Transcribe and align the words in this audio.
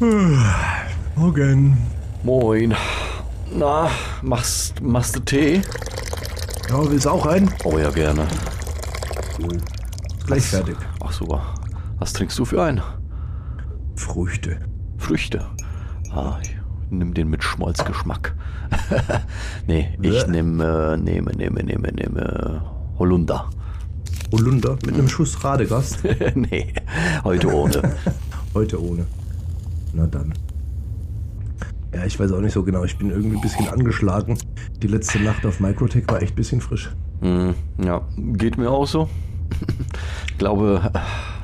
Morgen. 1.16 1.76
Moin. 2.22 2.74
Na, 3.52 3.90
machst, 4.22 4.80
machst 4.80 5.16
du 5.16 5.20
Tee? 5.20 5.62
Ja, 6.68 6.88
willst 6.88 7.06
du 7.06 7.10
auch 7.10 7.26
rein? 7.26 7.50
Oh 7.64 7.78
ja, 7.78 7.90
gerne. 7.90 8.28
Gleich 10.24 10.44
fertig. 10.44 10.76
Ach 11.00 11.12
super. 11.12 11.42
Was 11.98 12.12
trinkst 12.12 12.38
du 12.38 12.44
für 12.44 12.62
einen? 12.62 12.80
Früchte. 13.96 14.60
Früchte. 14.98 15.44
Ah, 16.12 16.38
ich 16.42 16.56
nimm 16.90 17.12
den 17.12 17.28
mit 17.28 17.42
Schmolzgeschmack. 17.42 18.36
nee, 19.66 19.88
ich 20.00 20.26
nehme, 20.28 20.96
nehme, 20.96 21.32
nehme, 21.32 21.64
nehme, 21.64 21.88
nehme 21.92 22.62
Holunder. 23.00 23.50
Holunder 24.30 24.78
mit 24.86 24.94
einem 24.94 25.08
Schuss 25.08 25.42
Radegast. 25.42 26.04
nee, 26.34 26.72
heute 27.24 27.52
ohne. 27.52 27.96
Heute 28.54 28.82
ohne. 28.82 29.06
Na 29.94 30.06
dann. 30.06 30.34
Ja, 31.94 32.04
ich 32.04 32.18
weiß 32.20 32.32
auch 32.32 32.40
nicht 32.40 32.52
so 32.52 32.62
genau. 32.62 32.84
Ich 32.84 32.98
bin 32.98 33.10
irgendwie 33.10 33.36
ein 33.36 33.40
bisschen 33.40 33.68
angeschlagen. 33.68 34.36
Die 34.82 34.86
letzte 34.86 35.20
Nacht 35.20 35.44
auf 35.46 35.58
Microtech 35.60 36.04
war 36.08 36.20
echt 36.22 36.32
ein 36.34 36.36
bisschen 36.36 36.60
frisch. 36.60 36.94
Hm, 37.20 37.54
ja, 37.82 38.02
geht 38.16 38.58
mir 38.58 38.70
auch 38.70 38.86
so. 38.86 39.08
ich 40.28 40.38
glaube, 40.38 40.90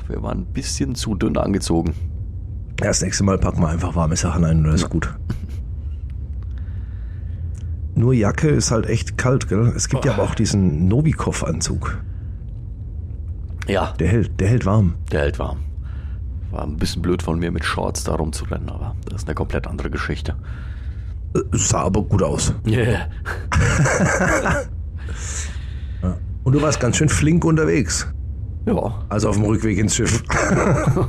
wir 0.07 0.21
waren 0.21 0.39
ein 0.41 0.45
bisschen 0.45 0.95
zu 0.95 1.15
dünn 1.15 1.35
angezogen. 1.37 1.93
Ja, 2.79 2.87
das 2.87 3.01
nächste 3.01 3.23
Mal 3.23 3.37
packen 3.37 3.61
wir 3.61 3.69
einfach 3.69 3.95
warme 3.95 4.15
Sachen 4.15 4.45
ein 4.45 4.57
und 4.59 4.65
das 4.65 4.81
ist 4.83 4.89
gut. 4.89 5.13
Nur 7.95 8.13
Jacke 8.13 8.49
ist 8.49 8.71
halt 8.71 8.87
echt 8.87 9.17
kalt, 9.17 9.47
gell? 9.47 9.71
Es 9.75 9.87
gibt 9.87 10.03
ja 10.05 10.13
aber 10.13 10.23
auch 10.23 10.35
diesen 10.35 10.87
Novikov-Anzug. 10.89 11.97
Ja, 13.67 13.93
Der 13.99 14.09
hält, 14.09 14.39
der 14.39 14.49
hält 14.49 14.65
warm. 14.65 14.95
Der 15.11 15.21
hält 15.21 15.39
warm. 15.39 15.59
War 16.51 16.63
ein 16.63 16.77
bisschen 16.77 17.01
blöd 17.01 17.21
von 17.23 17.39
mir 17.39 17.51
mit 17.51 17.65
Shorts 17.65 18.03
da 18.03 18.15
rumzurennen, 18.15 18.69
aber 18.69 18.95
das 19.05 19.23
ist 19.23 19.27
eine 19.27 19.35
komplett 19.35 19.67
andere 19.67 19.89
Geschichte. 19.89 20.35
Sah 21.51 21.81
aber 21.83 22.01
gut 22.03 22.23
aus. 22.23 22.53
Yeah. 22.65 23.09
Und 26.43 26.53
du 26.53 26.61
warst 26.61 26.79
ganz 26.79 26.97
schön 26.97 27.09
flink 27.09 27.43
unterwegs. 27.43 28.07
Ja. 28.65 29.05
Also 29.09 29.29
auf 29.29 29.35
dem 29.35 29.45
Rückweg 29.45 29.77
ins 29.77 29.95
Schiff. 29.95 30.23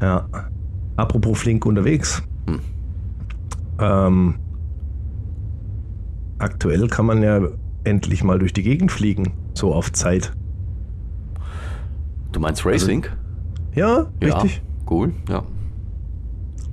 ja. 0.00 0.28
Apropos 0.96 1.38
flink 1.38 1.64
unterwegs. 1.64 2.22
Ähm, 3.78 4.34
aktuell 6.38 6.88
kann 6.88 7.06
man 7.06 7.22
ja 7.22 7.40
endlich 7.84 8.24
mal 8.24 8.38
durch 8.38 8.52
die 8.52 8.62
Gegend 8.62 8.90
fliegen. 8.90 9.32
So 9.54 9.72
auf 9.72 9.92
Zeit. 9.92 10.32
Du 12.32 12.40
meinst 12.40 12.66
Racing? 12.66 13.06
Ja, 13.74 14.06
richtig. 14.22 14.56
Ja. 14.56 14.90
Cool, 14.90 15.12
ja. 15.28 15.42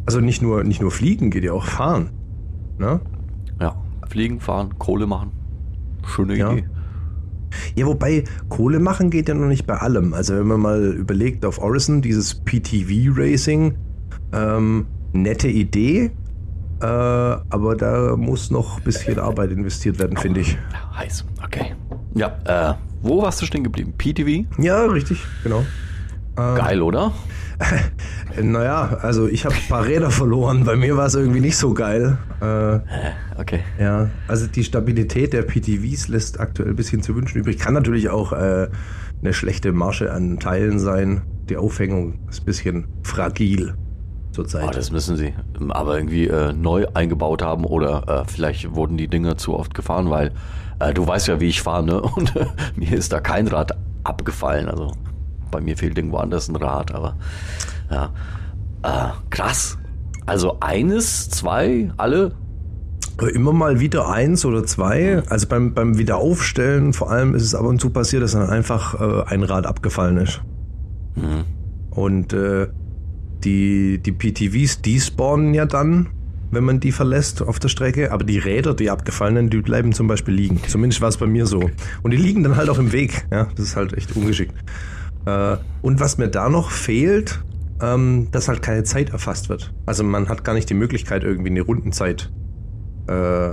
Also 0.06 0.20
nicht 0.22 0.42
nur, 0.42 0.64
nicht 0.64 0.82
nur 0.82 0.92
fliegen, 0.92 1.32
geht 1.32 1.44
ja 1.44 1.52
auch 1.54 1.66
fahren. 1.66 2.10
Ne? 2.78 3.00
Ja. 3.60 3.76
Fliegen, 4.08 4.40
fahren, 4.40 4.78
Kohle 4.78 5.08
machen. 5.08 5.32
Schöne 6.06 6.38
Ja. 6.38 6.52
Idee. 6.52 6.66
Ja, 7.76 7.86
wobei 7.86 8.26
Kohle 8.50 8.80
machen 8.80 9.10
geht 9.10 9.30
ja 9.30 9.34
noch 9.34 9.48
nicht 9.48 9.66
bei 9.66 9.76
allem. 9.78 10.14
Also 10.14 10.36
wenn 10.36 10.48
man 10.48 10.60
mal 10.60 10.84
überlegt 10.94 11.46
auf 11.46 11.58
Orison, 11.60 12.02
dieses 12.02 12.36
PTV-Racing, 12.44 13.76
ähm, 14.34 14.88
nette 15.14 15.48
Idee, 15.48 16.12
äh, 16.82 16.86
aber 16.86 17.76
da 17.78 18.16
muss 18.18 18.52
noch 18.52 18.78
ein 18.78 18.84
bisschen 18.84 19.20
Arbeit 19.20 19.52
investiert 19.52 20.00
werden, 20.00 20.18
finde 20.18 20.42
ich. 20.42 20.58
Ja, 20.74 20.98
heiß. 21.00 21.26
Okay. 21.44 21.74
Ja, 22.14 22.36
äh, 22.46 22.74
wo 23.02 23.22
warst 23.22 23.42
du 23.42 23.46
stehen 23.46 23.64
geblieben? 23.64 23.94
PTV? 23.98 24.46
Ja, 24.62 24.86
richtig, 24.86 25.24
genau. 25.44 25.64
Geil, 26.36 26.82
oder? 26.82 27.12
Naja, 28.42 28.98
also 29.02 29.28
ich 29.30 29.46
habe 29.46 29.56
ein 29.56 29.70
paar 29.70 29.86
Räder 29.86 30.12
verloren. 30.12 30.66
Bei 30.66 30.76
mir 30.76 30.98
war 30.98 31.06
es 31.06 31.16
irgendwie 31.16 31.40
nicht 31.40 31.58
so 31.58 31.74
geil. 31.74 32.18
Äh, 32.42 32.80
Okay. 33.38 33.60
ja, 33.80 34.10
also 34.28 34.48
die 34.48 34.64
Stabilität 34.64 35.34
der 35.34 35.44
PTVs 35.44 36.08
lässt 36.08 36.40
aktuell 36.40 36.70
ein 36.70 36.76
bisschen 36.76 37.02
zu 37.02 37.16
wünschen 37.16 37.40
übrig. 37.40 37.60
Kann 37.60 37.74
natürlich 37.74 38.10
auch 38.10 38.32
äh, 38.32 38.68
eine 39.22 39.34
schlechte 39.34 39.72
Masche 39.74 40.12
an 40.12 40.40
Teilen 40.40 40.80
sein. 40.80 41.22
Die 41.50 41.58
Aufhängung 41.58 42.20
ist 42.30 42.42
ein 42.42 42.46
bisschen 42.46 42.88
fragil 43.04 43.76
zurzeit. 44.32 44.66
Oh, 44.68 44.72
das 44.72 44.92
müssen 44.92 45.18
sie 45.18 45.34
aber 45.70 45.98
irgendwie 45.98 46.28
äh, 46.28 46.54
neu 46.54 46.88
eingebaut 46.94 47.42
haben 47.42 47.66
oder 47.66 48.24
äh, 48.26 48.30
vielleicht 48.30 48.74
wurden 48.76 48.98
die 48.98 49.08
Dinge 49.08 49.36
zu 49.36 49.54
oft 49.58 49.74
gefahren, 49.74 50.10
weil 50.10 50.32
äh, 50.80 50.94
du 50.94 51.06
weißt 51.06 51.28
ja, 51.28 51.40
wie 51.40 51.48
ich 51.50 51.62
fahre, 51.62 51.86
ne? 51.86 52.02
Und 52.16 52.36
äh, 52.36 52.46
mir 52.76 52.94
ist 52.94 53.12
da 53.12 53.20
kein 53.20 53.48
Rad 53.48 53.72
abgefallen. 54.04 54.70
Also 54.70 54.92
bei 55.52 55.62
mir 55.62 55.78
fehlt 55.78 55.98
irgendwo 55.98 56.18
anders 56.18 56.48
ein 56.48 56.56
Rad, 56.56 56.94
aber 56.94 57.18
ja. 57.90 58.12
Äh, 58.84 59.12
krass. 59.30 59.78
Also 60.26 60.58
eines, 60.60 61.30
zwei, 61.30 61.92
alle? 61.98 62.34
Äh, 63.22 63.30
Immer 63.30 63.54
mal 63.54 63.80
wieder 63.80 64.10
eins 64.10 64.46
oder 64.46 64.64
zwei. 64.66 65.24
Also 65.30 65.48
beim, 65.48 65.74
beim 65.74 65.98
Wiederaufstellen 65.98 66.94
vor 66.94 67.12
allem 67.12 67.36
ist 67.36 67.44
es 67.44 67.56
ab 67.56 67.66
und 67.66 67.80
zu 67.80 67.90
passiert, 67.90 68.24
dass 68.24 68.34
dann 68.34 68.50
einfach 68.50 69.00
äh, 69.00 69.24
ein 69.34 69.44
Rad 69.44 69.66
abgefallen 69.66 70.18
ist. 70.18 70.42
Und 71.92 72.34
äh, 72.34 72.68
die, 73.44 74.00
die 74.00 74.12
PTVs, 74.12 74.82
die 74.82 75.00
spawnen 75.00 75.54
ja 75.54 75.66
dann, 75.66 76.10
wenn 76.52 76.64
man 76.64 76.80
die 76.80 76.92
verlässt 76.92 77.42
auf 77.42 77.60
der 77.60 77.70
Strecke. 77.70 78.12
Aber 78.12 78.24
die 78.24 78.38
Räder, 78.38 78.74
die 78.74 78.90
abgefallenen, 78.90 79.50
die 79.50 79.62
bleiben 79.62 79.94
zum 79.94 80.08
Beispiel 80.08 80.34
liegen. 80.34 80.60
Zumindest 80.68 81.02
war 81.02 81.10
es 81.10 81.18
bei 81.18 81.28
mir 81.28 81.46
so. 81.46 81.70
Und 82.04 82.12
die 82.12 82.18
liegen 82.18 82.44
dann 82.44 82.56
halt 82.56 82.70
auch 82.70 82.80
im 82.80 82.92
Weg. 82.92 83.26
Ja, 83.32 83.48
das 83.56 83.68
ist 83.68 83.76
halt 83.76 83.94
echt 83.94 84.16
ungeschickt. 84.16 84.56
Äh, 85.26 85.58
und 85.82 86.00
was 86.00 86.18
mir 86.18 86.28
da 86.28 86.50
noch 86.50 86.72
fehlt, 86.72 87.44
ähm, 87.82 88.30
dass 88.32 88.48
halt 88.48 88.62
keine 88.62 88.84
Zeit 88.84 89.10
erfasst 89.10 89.50
wird. 89.50 89.74
Also 89.86 90.04
man 90.04 90.30
hat 90.30 90.44
gar 90.44 90.54
nicht 90.54 90.70
die 90.70 90.76
Möglichkeit, 90.76 91.24
irgendwie 91.24 91.50
eine 91.50 91.62
Rundenzeit 91.62 92.32
äh, 93.08 93.50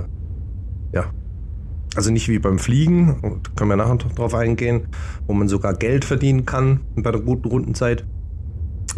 ja. 0.91 1.05
Also 1.95 2.11
nicht 2.11 2.27
wie 2.27 2.39
beim 2.39 2.57
Fliegen, 2.57 3.19
und 3.21 3.55
können 3.55 3.69
wir 3.69 3.75
nachher 3.75 3.97
drauf 3.97 4.33
eingehen, 4.33 4.87
wo 5.27 5.33
man 5.33 5.47
sogar 5.47 5.75
Geld 5.75 6.05
verdienen 6.05 6.45
kann 6.45 6.81
bei 6.95 7.11
der 7.11 7.21
guten 7.21 7.47
Rundenzeit. 7.47 8.03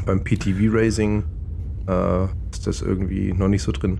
Beim 0.05 0.23
PTV 0.23 0.73
Racing 0.73 1.23
äh, 1.87 2.25
ist 2.51 2.67
das 2.67 2.81
irgendwie 2.81 3.33
noch 3.33 3.49
nicht 3.49 3.63
so 3.63 3.71
drin. 3.71 3.99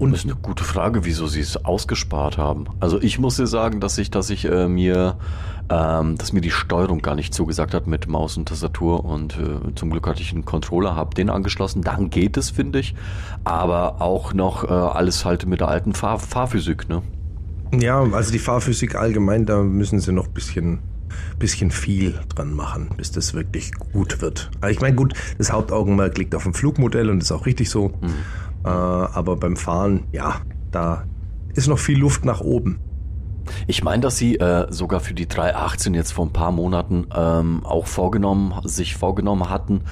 Und 0.00 0.12
Das 0.12 0.20
ist 0.20 0.30
eine 0.30 0.40
gute 0.40 0.64
Frage, 0.64 1.04
wieso 1.04 1.26
sie 1.26 1.40
es 1.40 1.62
ausgespart 1.62 2.38
haben. 2.38 2.64
Also 2.80 3.00
ich 3.02 3.18
muss 3.18 3.36
dir 3.36 3.46
sagen, 3.46 3.80
dass 3.80 3.98
ich, 3.98 4.10
dass 4.10 4.30
ich 4.30 4.46
äh, 4.46 4.66
mir, 4.66 5.18
ähm, 5.68 6.16
dass 6.16 6.32
mir 6.32 6.40
die 6.40 6.50
Steuerung 6.50 7.02
gar 7.02 7.14
nicht 7.14 7.34
zugesagt 7.34 7.74
hat 7.74 7.86
mit 7.86 8.08
Maus 8.08 8.38
und 8.38 8.48
Tastatur 8.48 9.04
und 9.04 9.36
äh, 9.36 9.74
zum 9.74 9.90
Glück 9.90 10.06
hatte 10.06 10.22
ich 10.22 10.32
einen 10.32 10.46
Controller, 10.46 10.96
habe 10.96 11.14
den 11.14 11.28
angeschlossen. 11.28 11.82
Dann 11.82 12.08
geht 12.08 12.38
es, 12.38 12.48
finde 12.48 12.78
ich. 12.78 12.94
Aber 13.44 14.00
auch 14.00 14.32
noch 14.32 14.64
äh, 14.64 14.68
alles 14.68 15.26
halt 15.26 15.44
mit 15.44 15.60
der 15.60 15.68
alten 15.68 15.92
Fahr 15.92 16.18
Fahrphysik, 16.18 16.88
ne? 16.88 17.02
ja, 17.78 18.02
also 18.02 18.32
die 18.32 18.38
Fahrphysik 18.38 18.94
allgemein, 18.94 19.44
da 19.44 19.62
müssen 19.62 20.00
sie 20.00 20.12
noch 20.12 20.28
ein 20.28 20.32
bisschen, 20.32 20.78
bisschen 21.38 21.70
viel 21.70 22.18
dran 22.34 22.54
machen, 22.54 22.88
bis 22.96 23.12
das 23.12 23.34
wirklich 23.34 23.72
gut 23.74 24.22
wird. 24.22 24.50
Aber 24.62 24.70
ich 24.70 24.80
meine, 24.80 24.96
gut, 24.96 25.12
das 25.36 25.52
Hauptaugenmerk 25.52 26.16
liegt 26.16 26.34
auf 26.34 26.44
dem 26.44 26.54
Flugmodell 26.54 27.10
und 27.10 27.22
ist 27.22 27.32
auch 27.32 27.44
richtig 27.44 27.68
so. 27.68 27.92
Äh, 28.64 28.68
aber 28.68 29.36
beim 29.36 29.56
Fahren, 29.56 30.04
ja, 30.12 30.36
da 30.70 31.04
ist 31.54 31.68
noch 31.68 31.78
viel 31.78 31.98
Luft 31.98 32.24
nach 32.24 32.40
oben. 32.40 32.78
Ich 33.66 33.82
meine, 33.82 34.02
dass 34.02 34.16
sie 34.16 34.36
äh, 34.36 34.66
sogar 34.70 35.00
für 35.00 35.14
die 35.14 35.26
318 35.26 35.94
jetzt 35.94 36.12
vor 36.12 36.26
ein 36.26 36.32
paar 36.32 36.52
Monaten 36.52 37.06
ähm, 37.14 37.64
auch 37.64 37.86
vorgenommen, 37.86 38.54
sich 38.64 38.96
vorgenommen 38.96 39.50
hatten, 39.50 39.82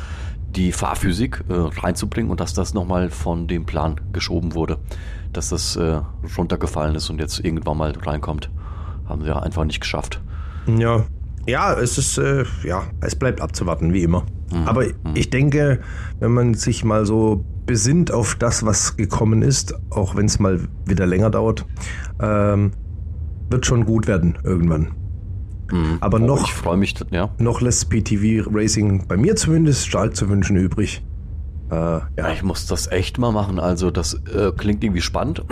die 0.50 0.73
Fahrphysik 0.73 1.44
äh, 1.49 1.55
reinzubringen 1.55 2.31
und 2.31 2.41
dass 2.41 2.55
das 2.55 2.75
nochmal 2.75 3.11
von 3.11 3.49
dem 3.49 3.67
Plan 3.67 4.00
geschoben 4.12 4.55
wurde, 4.55 4.79
dass 5.32 5.50
das 5.50 5.76
äh, 5.76 6.00
runtergefallen 6.37 6.94
ist 6.94 7.11
und 7.11 7.20
jetzt 7.20 7.41
irgendwann 7.41 7.76
mal 7.76 7.93
reinkommt. 7.93 8.50
Haben 9.06 9.23
sie 9.23 9.29
ja 9.29 9.38
einfach 9.38 9.65
nicht 9.65 9.81
geschafft. 9.81 10.20
Ja. 10.67 11.05
Ja, 11.47 11.73
es 11.73 11.97
ist, 11.97 12.19
äh, 12.19 12.44
ja, 12.62 12.85
es 13.00 13.17
bleibt 13.17 13.41
abzuwarten, 13.41 13.94
wie 13.94 14.03
immer. 14.03 14.25
Aber 14.67 14.85
ich 15.15 15.31
denke, 15.31 15.81
wenn 16.20 16.32
man 16.32 16.55
sich 16.55 16.85
mal 16.85 17.05
so 17.05 17.44
besinnt 17.69 18.11
auf 18.11 18.35
das, 18.35 18.65
was 18.65 18.97
gekommen 18.97 19.43
ist, 19.43 19.75
auch 19.91 20.17
wenn 20.17 20.25
es 20.25 20.41
mal 20.41 20.59
wieder 20.87 21.06
länger 21.06 21.29
dauert, 21.29 21.67
ähm, 22.19 22.73
wird 23.50 23.67
schon 23.67 23.85
gut 23.85 24.09
werden 24.09 24.38
irgendwann. 24.43 24.93
Mhm. 25.70 25.99
Aber 26.00 26.17
oh, 26.17 26.25
noch, 26.25 26.44
ich 26.44 26.55
freue 26.55 26.79
mich, 26.79 26.94
ja. 27.11 27.29
Noch 27.38 27.61
lässt 27.61 27.91
PTV 27.91 28.49
Racing 28.50 29.06
bei 29.06 29.19
mir 29.19 29.37
zumindest 29.37 29.87
stark 29.87 30.17
zu 30.17 30.31
wünschen 30.31 30.56
übrig. 30.56 31.05
Äh, 31.70 31.75
ja. 31.75 32.09
ja. 32.17 32.32
ich 32.32 32.43
muss 32.43 32.67
das 32.67 32.91
echt 32.91 33.19
mal 33.19 33.32
machen. 33.32 33.61
Also 33.61 33.91
das 33.91 34.15
äh, 34.15 34.50
klingt 34.56 34.82
irgendwie 34.82 35.03
spannend, 35.03 35.44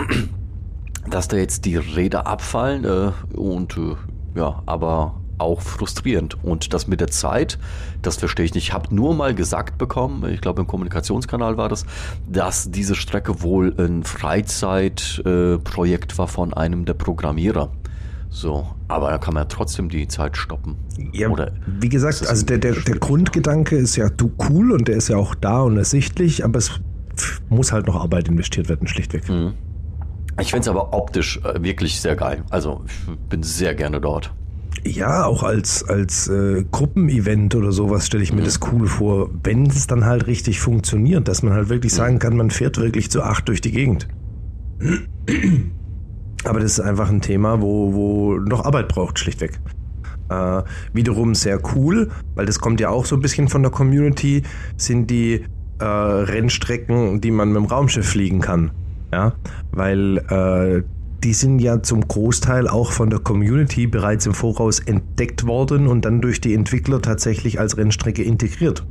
dass 1.09 1.27
da 1.27 1.37
jetzt 1.37 1.65
die 1.65 1.77
Räder 1.77 2.25
abfallen 2.25 2.83
äh, 2.83 3.37
und 3.37 3.77
äh, 3.77 3.95
ja, 4.35 4.63
aber 4.65 5.21
auch 5.37 5.61
frustrierend. 5.61 6.43
Und 6.43 6.73
das 6.73 6.87
mit 6.87 6.99
der 6.99 7.09
Zeit, 7.09 7.59
das 8.01 8.17
verstehe 8.17 8.45
ich 8.45 8.53
nicht. 8.53 8.67
Ich 8.67 8.73
habe 8.73 8.93
nur 8.93 9.15
mal 9.15 9.33
gesagt 9.35 9.77
bekommen, 9.77 10.29
ich 10.31 10.41
glaube 10.41 10.61
im 10.61 10.67
Kommunikationskanal 10.67 11.57
war 11.57 11.69
das, 11.69 11.85
dass 12.29 12.71
diese 12.71 12.95
Strecke 12.95 13.41
wohl 13.41 13.73
ein 13.77 14.03
Freizeitprojekt 14.03 16.13
äh, 16.13 16.17
war 16.17 16.27
von 16.27 16.53
einem 16.53 16.85
der 16.85 16.95
Programmierer. 16.95 17.71
So, 18.29 18.67
aber 18.87 19.09
da 19.09 19.17
kann 19.17 19.33
man 19.33 19.43
ja 19.43 19.47
trotzdem 19.47 19.89
die 19.89 20.07
Zeit 20.07 20.37
stoppen. 20.37 20.75
Ja, 21.13 21.29
Oder 21.29 21.53
wie 21.65 21.89
gesagt, 21.89 22.27
also 22.27 22.45
der, 22.45 22.57
der, 22.57 22.73
der 22.73 22.97
Grundgedanke 22.97 23.77
ist 23.77 23.95
ja 23.95 24.09
du 24.09 24.31
cool 24.49 24.73
und 24.73 24.87
der 24.87 24.97
ist 24.97 25.07
ja 25.07 25.17
auch 25.17 25.33
da 25.33 25.61
und 25.61 25.77
ersichtlich, 25.77 26.43
aber 26.43 26.57
es 26.57 26.71
muss 27.49 27.71
halt 27.71 27.87
noch 27.87 27.95
Arbeit 27.95 28.27
investiert 28.27 28.69
werden, 28.69 28.87
schlichtweg. 28.87 29.27
Mhm. 29.29 29.53
Ich 30.39 30.51
finde 30.51 30.61
es 30.61 30.67
aber 30.67 30.93
optisch 30.93 31.39
äh, 31.43 31.63
wirklich 31.63 31.99
sehr 31.99 32.15
geil. 32.15 32.43
Also 32.49 32.83
ich 32.85 33.17
bin 33.29 33.43
sehr 33.43 33.73
gerne 33.73 33.99
dort. 33.99 34.33
Ja, 34.83 35.25
auch 35.25 35.43
als, 35.43 35.87
als 35.87 36.27
äh, 36.27 36.63
Gruppenevent 36.71 37.55
oder 37.55 37.71
sowas 37.71 38.07
stelle 38.07 38.23
ich 38.23 38.33
mir 38.33 38.41
mhm. 38.41 38.45
das 38.45 38.59
cool 38.71 38.87
vor, 38.87 39.29
wenn 39.43 39.65
es 39.65 39.87
dann 39.87 40.05
halt 40.05 40.27
richtig 40.27 40.59
funktioniert, 40.59 41.27
dass 41.27 41.43
man 41.43 41.53
halt 41.53 41.69
wirklich 41.69 41.93
mhm. 41.93 41.97
sagen 41.97 42.19
kann, 42.19 42.37
man 42.37 42.51
fährt 42.51 42.77
wirklich 42.77 43.09
zu 43.09 43.21
acht 43.23 43.47
durch 43.47 43.61
die 43.61 43.71
Gegend. 43.71 44.07
Aber 46.43 46.59
das 46.59 46.73
ist 46.73 46.79
einfach 46.79 47.09
ein 47.09 47.21
Thema, 47.21 47.61
wo, 47.61 47.93
wo 47.93 48.37
noch 48.37 48.65
Arbeit 48.65 48.87
braucht, 48.87 49.19
schlichtweg. 49.19 49.59
Äh, 50.29 50.63
wiederum 50.93 51.35
sehr 51.35 51.59
cool, 51.75 52.09
weil 52.35 52.45
das 52.45 52.59
kommt 52.59 52.79
ja 52.79 52.89
auch 52.89 53.05
so 53.05 53.15
ein 53.15 53.21
bisschen 53.21 53.47
von 53.47 53.61
der 53.63 53.71
Community, 53.71 54.43
sind 54.75 55.09
die 55.09 55.45
äh, 55.79 55.85
Rennstrecken, 55.85 57.21
die 57.21 57.31
man 57.31 57.49
mit 57.49 57.57
dem 57.57 57.65
Raumschiff 57.65 58.07
fliegen 58.07 58.41
kann. 58.41 58.71
Ja, 59.11 59.33
weil 59.71 60.17
äh, 60.29 60.83
die 61.23 61.33
sind 61.33 61.59
ja 61.59 61.81
zum 61.81 62.07
Großteil 62.07 62.67
auch 62.67 62.91
von 62.91 63.09
der 63.09 63.19
Community 63.19 63.87
bereits 63.87 64.25
im 64.25 64.33
Voraus 64.33 64.79
entdeckt 64.79 65.45
worden 65.45 65.87
und 65.87 66.05
dann 66.05 66.21
durch 66.21 66.41
die 66.41 66.53
Entwickler 66.53 67.01
tatsächlich 67.01 67.59
als 67.59 67.77
Rennstrecke 67.77 68.23
integriert. 68.23 68.85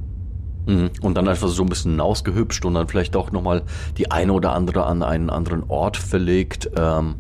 Mhm. 0.67 0.91
Und 1.01 1.17
dann 1.17 1.29
einfach 1.29 1.49
so 1.49 1.63
ein 1.63 1.69
bisschen 1.69 2.01
ausgehübscht 2.01 2.65
und 2.65 2.75
dann 2.75 2.89
vielleicht 2.89 3.15
auch 3.17 3.31
nochmal 3.31 3.63
die 3.97 4.11
eine 4.11 4.33
oder 4.33 4.53
andere 4.53 4.85
an 4.85 5.03
einen 5.03 5.31
anderen 5.31 5.65
Ort 5.69 5.97
verlegt. 5.97 6.71
Ähm, 6.77 7.15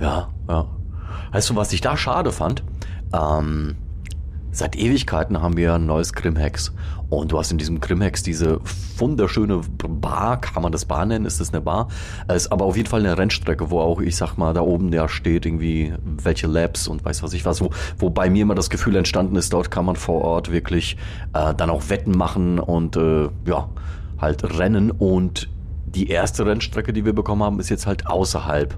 ja, 0.00 0.28
ja. 0.48 0.66
Weißt 1.32 1.50
du, 1.50 1.56
was 1.56 1.72
ich 1.72 1.80
da 1.80 1.96
schade 1.96 2.30
fand? 2.30 2.62
Ähm, 3.12 3.76
Seit 4.54 4.76
Ewigkeiten 4.76 5.40
haben 5.40 5.56
wir 5.56 5.72
ein 5.72 5.86
neues 5.86 6.12
Grimhex. 6.12 6.74
Und 7.12 7.30
du 7.30 7.38
hast 7.38 7.52
in 7.52 7.58
diesem 7.58 7.78
Grimhex 7.78 8.22
diese 8.22 8.58
wunderschöne 8.96 9.60
Bar, 9.76 10.40
kann 10.40 10.62
man 10.62 10.72
das 10.72 10.86
Bar 10.86 11.04
nennen? 11.04 11.26
Ist 11.26 11.42
das 11.42 11.52
eine 11.52 11.60
Bar? 11.60 11.88
Es 12.26 12.44
ist 12.44 12.52
aber 12.52 12.64
auf 12.64 12.74
jeden 12.74 12.88
Fall 12.88 13.00
eine 13.00 13.18
Rennstrecke, 13.18 13.70
wo 13.70 13.80
auch, 13.80 14.00
ich 14.00 14.16
sag 14.16 14.38
mal, 14.38 14.54
da 14.54 14.62
oben 14.62 14.90
ja 14.94 15.06
steht 15.10 15.44
irgendwie, 15.44 15.92
welche 16.02 16.46
Labs 16.46 16.88
und 16.88 17.04
weiß 17.04 17.22
was 17.22 17.34
ich 17.34 17.44
was, 17.44 17.60
wo, 17.60 17.68
wo 17.98 18.08
bei 18.08 18.30
mir 18.30 18.40
immer 18.40 18.54
das 18.54 18.70
Gefühl 18.70 18.96
entstanden 18.96 19.36
ist, 19.36 19.52
dort 19.52 19.70
kann 19.70 19.84
man 19.84 19.96
vor 19.96 20.22
Ort 20.22 20.50
wirklich 20.50 20.96
äh, 21.34 21.52
dann 21.54 21.68
auch 21.68 21.90
Wetten 21.90 22.16
machen 22.16 22.58
und 22.58 22.96
äh, 22.96 23.28
ja, 23.44 23.68
halt 24.18 24.58
rennen. 24.58 24.90
Und 24.90 25.50
die 25.84 26.08
erste 26.08 26.46
Rennstrecke, 26.46 26.94
die 26.94 27.04
wir 27.04 27.12
bekommen 27.12 27.42
haben, 27.42 27.60
ist 27.60 27.68
jetzt 27.68 27.86
halt 27.86 28.06
außerhalb. 28.06 28.74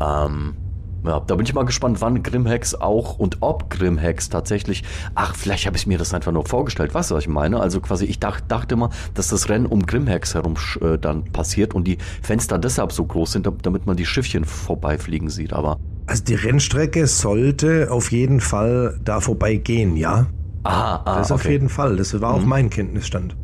Ähm, 0.00 0.56
ja, 1.04 1.20
da 1.20 1.34
bin 1.34 1.46
ich 1.46 1.54
mal 1.54 1.64
gespannt, 1.64 2.00
wann 2.00 2.22
Grimhex 2.22 2.74
auch 2.74 3.18
und 3.18 3.38
ob 3.40 3.70
Grimhex 3.70 4.28
tatsächlich. 4.28 4.84
Ach, 5.14 5.34
vielleicht 5.34 5.66
habe 5.66 5.76
ich 5.76 5.86
mir 5.86 5.98
das 5.98 6.12
einfach 6.12 6.32
nur 6.32 6.44
vorgestellt. 6.44 6.94
Weißt 6.94 7.10
du, 7.10 7.14
was 7.14 7.24
ich 7.24 7.28
meine? 7.28 7.60
Also 7.60 7.80
quasi, 7.80 8.04
ich 8.04 8.20
dacht, 8.20 8.44
dachte 8.48 8.76
mal, 8.76 8.90
dass 9.14 9.28
das 9.28 9.48
Rennen 9.48 9.66
um 9.66 9.86
Grimhex 9.86 10.34
herum 10.34 10.54
äh, 10.80 10.98
dann 10.98 11.24
passiert 11.24 11.74
und 11.74 11.84
die 11.84 11.98
Fenster 12.22 12.58
deshalb 12.58 12.92
so 12.92 13.04
groß 13.04 13.32
sind, 13.32 13.50
damit 13.62 13.86
man 13.86 13.96
die 13.96 14.06
Schiffchen 14.06 14.44
vorbeifliegen 14.44 15.30
sieht. 15.30 15.52
Aber. 15.52 15.78
Also 16.06 16.24
die 16.24 16.34
Rennstrecke 16.34 17.06
sollte 17.06 17.90
auf 17.90 18.12
jeden 18.12 18.40
Fall 18.40 18.98
da 19.02 19.20
vorbeigehen, 19.20 19.96
ja. 19.96 20.26
Aha, 20.64 21.02
ah, 21.04 21.18
Das 21.18 21.30
okay. 21.30 21.34
auf 21.34 21.50
jeden 21.50 21.68
Fall. 21.68 21.96
Das 21.96 22.20
war 22.20 22.34
auch 22.34 22.42
mhm. 22.42 22.48
mein 22.48 22.70
Kenntnisstand. 22.70 23.36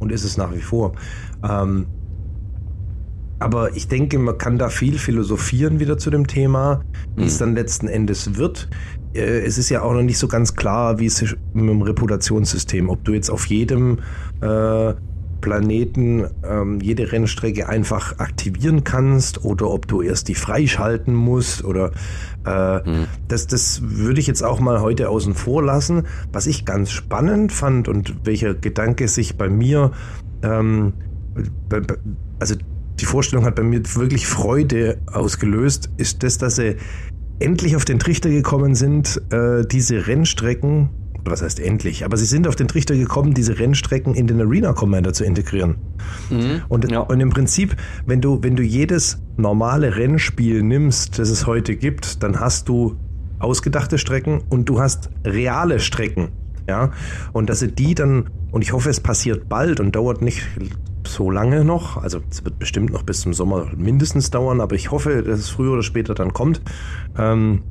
Und 0.00 0.10
ist 0.10 0.24
es 0.24 0.36
nach 0.36 0.52
wie 0.52 0.60
vor. 0.60 0.92
Ähm, 1.48 1.86
aber 3.44 3.76
ich 3.76 3.88
denke, 3.88 4.18
man 4.18 4.38
kann 4.38 4.56
da 4.56 4.70
viel 4.70 4.96
philosophieren 4.96 5.78
wieder 5.78 5.98
zu 5.98 6.08
dem 6.08 6.26
Thema, 6.26 6.80
wie 7.14 7.22
mhm. 7.22 7.28
es 7.28 7.36
dann 7.36 7.54
letzten 7.54 7.88
Endes 7.88 8.38
wird. 8.38 8.70
Äh, 9.12 9.40
es 9.40 9.58
ist 9.58 9.68
ja 9.68 9.82
auch 9.82 9.92
noch 9.92 10.02
nicht 10.02 10.16
so 10.16 10.28
ganz 10.28 10.56
klar, 10.56 10.98
wie 10.98 11.04
es 11.04 11.20
mit 11.52 11.68
dem 11.68 11.82
Reputationssystem, 11.82 12.88
ob 12.88 13.04
du 13.04 13.12
jetzt 13.12 13.28
auf 13.28 13.44
jedem 13.44 13.98
äh, 14.40 14.94
Planeten 15.42 16.26
ähm, 16.42 16.80
jede 16.80 17.12
Rennstrecke 17.12 17.68
einfach 17.68 18.18
aktivieren 18.18 18.82
kannst 18.82 19.44
oder 19.44 19.68
ob 19.68 19.86
du 19.88 20.00
erst 20.00 20.28
die 20.28 20.34
freischalten 20.34 21.14
musst 21.14 21.64
oder 21.64 21.90
äh, 22.46 22.76
mhm. 22.78 23.06
das, 23.28 23.46
das 23.46 23.82
würde 23.84 24.20
ich 24.20 24.26
jetzt 24.26 24.42
auch 24.42 24.58
mal 24.58 24.80
heute 24.80 25.10
außen 25.10 25.34
vor 25.34 25.62
lassen. 25.62 26.04
Was 26.32 26.46
ich 26.46 26.64
ganz 26.64 26.92
spannend 26.92 27.52
fand 27.52 27.88
und 27.88 28.24
welcher 28.24 28.54
Gedanke 28.54 29.06
sich 29.06 29.36
bei 29.36 29.50
mir 29.50 29.90
ähm, 30.42 30.94
also 32.38 32.54
die 33.00 33.06
Vorstellung 33.06 33.44
hat 33.44 33.56
bei 33.56 33.62
mir 33.62 33.82
wirklich 33.94 34.26
Freude 34.26 34.98
ausgelöst, 35.06 35.90
ist 35.96 36.22
das, 36.22 36.38
dass 36.38 36.56
sie 36.56 36.76
endlich 37.38 37.76
auf 37.76 37.84
den 37.84 37.98
Trichter 37.98 38.30
gekommen 38.30 38.74
sind, 38.74 39.20
äh, 39.30 39.64
diese 39.66 40.06
Rennstrecken, 40.06 40.90
was 41.24 41.42
heißt 41.42 41.58
endlich, 41.58 42.04
aber 42.04 42.16
sie 42.16 42.26
sind 42.26 42.46
auf 42.46 42.54
den 42.54 42.68
Trichter 42.68 42.94
gekommen, 42.94 43.34
diese 43.34 43.58
Rennstrecken 43.58 44.14
in 44.14 44.26
den 44.26 44.40
Arena 44.40 44.72
Commander 44.72 45.12
zu 45.12 45.24
integrieren. 45.24 45.76
Mhm, 46.30 46.62
und, 46.68 46.90
ja. 46.90 47.00
und 47.00 47.20
im 47.20 47.30
Prinzip, 47.30 47.76
wenn 48.06 48.20
du, 48.20 48.42
wenn 48.42 48.56
du 48.56 48.62
jedes 48.62 49.22
normale 49.36 49.96
Rennspiel 49.96 50.62
nimmst, 50.62 51.18
das 51.18 51.30
es 51.30 51.46
heute 51.46 51.76
gibt, 51.76 52.22
dann 52.22 52.40
hast 52.40 52.68
du 52.68 52.96
ausgedachte 53.38 53.98
Strecken 53.98 54.42
und 54.48 54.68
du 54.68 54.80
hast 54.80 55.10
reale 55.24 55.80
Strecken. 55.80 56.28
Ja, 56.66 56.92
und 57.34 57.50
dass 57.50 57.58
sie 57.58 57.68
die 57.68 57.94
dann, 57.94 58.30
und 58.50 58.62
ich 58.62 58.72
hoffe, 58.72 58.88
es 58.88 58.98
passiert 58.98 59.50
bald 59.50 59.80
und 59.80 59.94
dauert 59.96 60.22
nicht 60.22 60.46
so 61.08 61.30
lange 61.30 61.64
noch. 61.64 61.96
Also 61.96 62.20
es 62.30 62.44
wird 62.44 62.58
bestimmt 62.58 62.92
noch 62.92 63.02
bis 63.02 63.20
zum 63.20 63.34
Sommer 63.34 63.70
mindestens 63.76 64.30
dauern, 64.30 64.60
aber 64.60 64.74
ich 64.74 64.90
hoffe, 64.90 65.22
dass 65.22 65.38
es 65.38 65.48
früher 65.48 65.72
oder 65.72 65.82
später 65.82 66.14
dann 66.14 66.32
kommt, 66.32 66.60
ähm, 67.18 67.62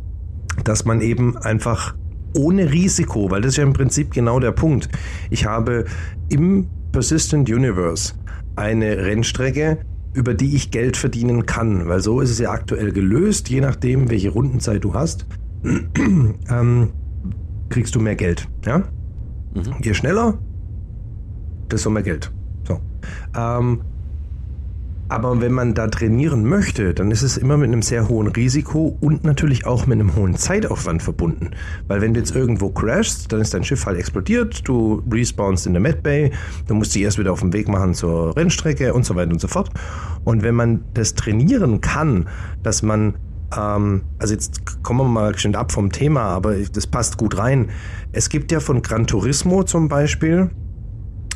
dass 0.64 0.86
man 0.86 1.02
eben 1.02 1.38
einfach 1.38 1.96
ohne 2.36 2.72
Risiko, 2.72 3.30
weil 3.30 3.42
das 3.42 3.52
ist 3.54 3.58
ja 3.58 3.64
im 3.64 3.74
Prinzip 3.74 4.12
genau 4.12 4.40
der 4.40 4.52
Punkt. 4.52 4.90
Ich 5.30 5.46
habe 5.46 5.86
im 6.30 6.68
Persistent 6.92 7.50
Universe 7.50 8.14
eine 8.56 8.98
Rennstrecke, 8.98 9.80
über 10.14 10.34
die 10.34 10.56
ich 10.56 10.72
Geld 10.72 10.96
verdienen 10.98 11.46
kann, 11.46 11.88
weil 11.88 12.00
so 12.00 12.22
ist 12.22 12.30
es 12.30 12.40
ja 12.40 12.52
aktuell 12.52 12.92
gelöst, 12.92 13.50
je 13.50 13.62
nachdem, 13.62 14.10
welche 14.10 14.30
Rundenzeit 14.30 14.84
du 14.84 14.94
hast, 14.94 15.26
ähm, 15.64 16.90
kriegst 17.70 17.96
du 17.96 18.00
mehr 18.00 18.16
Geld. 18.16 18.48
Ja? 18.66 18.80
Mhm. 19.56 19.76
Je 19.82 19.94
schneller, 19.94 20.38
desto 21.72 21.90
mehr 21.90 22.04
Geld. 22.04 22.32
Ähm, 23.36 23.82
aber 25.10 25.42
wenn 25.42 25.52
man 25.52 25.76
da 25.76 25.88
trainieren 25.88 26.44
möchte, 26.44 26.94
dann 26.96 27.12
ist 27.12 27.22
es 27.22 27.38
immer 27.38 27.56
mit 27.58 27.68
einem 27.68 27.84
sehr 27.84 28.08
hohen 28.08 28.28
Risiko 28.28 28.98
und 29.00 29.24
natürlich 29.24 29.68
auch 29.68 29.86
mit 29.86 30.00
einem 30.00 30.16
hohen 30.16 30.36
Zeitaufwand 30.36 31.04
verbunden. 31.04 31.52
Weil 31.88 32.02
wenn 32.02 32.16
du 32.16 32.20
jetzt 32.20 32.36
irgendwo 32.36 32.70
crashst, 32.70 33.32
dann 33.32 33.42
ist 33.42 33.54
dein 33.54 33.64
Schiff 33.64 33.86
halt 33.86 34.00
explodiert, 34.00 34.68
du 34.68 35.04
respawnst 35.12 35.68
in 35.68 35.74
der 35.74 35.82
Medbay, 35.82 36.32
du 36.68 36.74
musst 36.74 36.96
dich 36.96 37.04
erst 37.04 37.20
wieder 37.20 37.32
auf 37.32 37.42
den 37.42 37.54
Weg 37.54 37.68
machen 37.68 37.94
zur 37.94 38.36
Rennstrecke 38.36 38.94
und 38.94 39.06
so 39.06 39.16
weiter 39.16 39.32
und 39.32 39.40
so 39.40 39.48
fort. 39.48 39.70
Und 40.24 40.42
wenn 40.42 40.56
man 40.56 40.84
das 40.94 41.14
trainieren 41.14 41.80
kann, 41.82 42.28
dass 42.64 42.82
man 42.82 43.14
ähm, 43.56 44.02
also 44.18 44.34
jetzt 44.34 44.84
kommen 44.84 45.02
wir 45.02 45.10
mal 45.10 45.38
schön 45.38 45.56
ab 45.56 45.72
vom 45.72 45.92
Thema, 45.92 46.22
aber 46.22 46.56
das 46.56 46.88
passt 46.88 47.18
gut 47.18 47.38
rein. 47.38 47.70
Es 48.14 48.30
gibt 48.30 48.52
ja 48.52 48.60
von 48.60 48.82
Gran 48.82 49.06
Turismo 49.06 49.64
zum 49.64 49.90
Beispiel, 49.90 50.50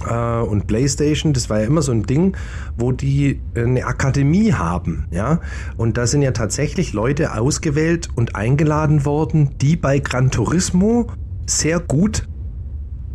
äh, 0.06 0.40
und 0.40 0.68
PlayStation, 0.68 1.34
das 1.34 1.50
war 1.50 1.60
ja 1.60 1.66
immer 1.66 1.82
so 1.82 1.92
ein 1.92 2.04
Ding, 2.04 2.36
wo 2.78 2.92
die 2.92 3.42
eine 3.56 3.86
Akademie 3.86 4.54
haben, 4.54 5.08
ja. 5.12 5.40
Und 5.78 5.98
da 5.98 6.08
sind 6.08 6.22
ja 6.22 6.32
tatsächlich 6.32 6.94
Leute 6.94 7.34
ausgewählt 7.38 8.10
und 8.16 8.36
eingeladen 8.36 9.06
worden, 9.06 9.58
die 9.62 9.76
bei 9.76 10.00
Gran 10.00 10.32
Turismo 10.32 11.08
sehr 11.46 11.80
gut 11.80 12.28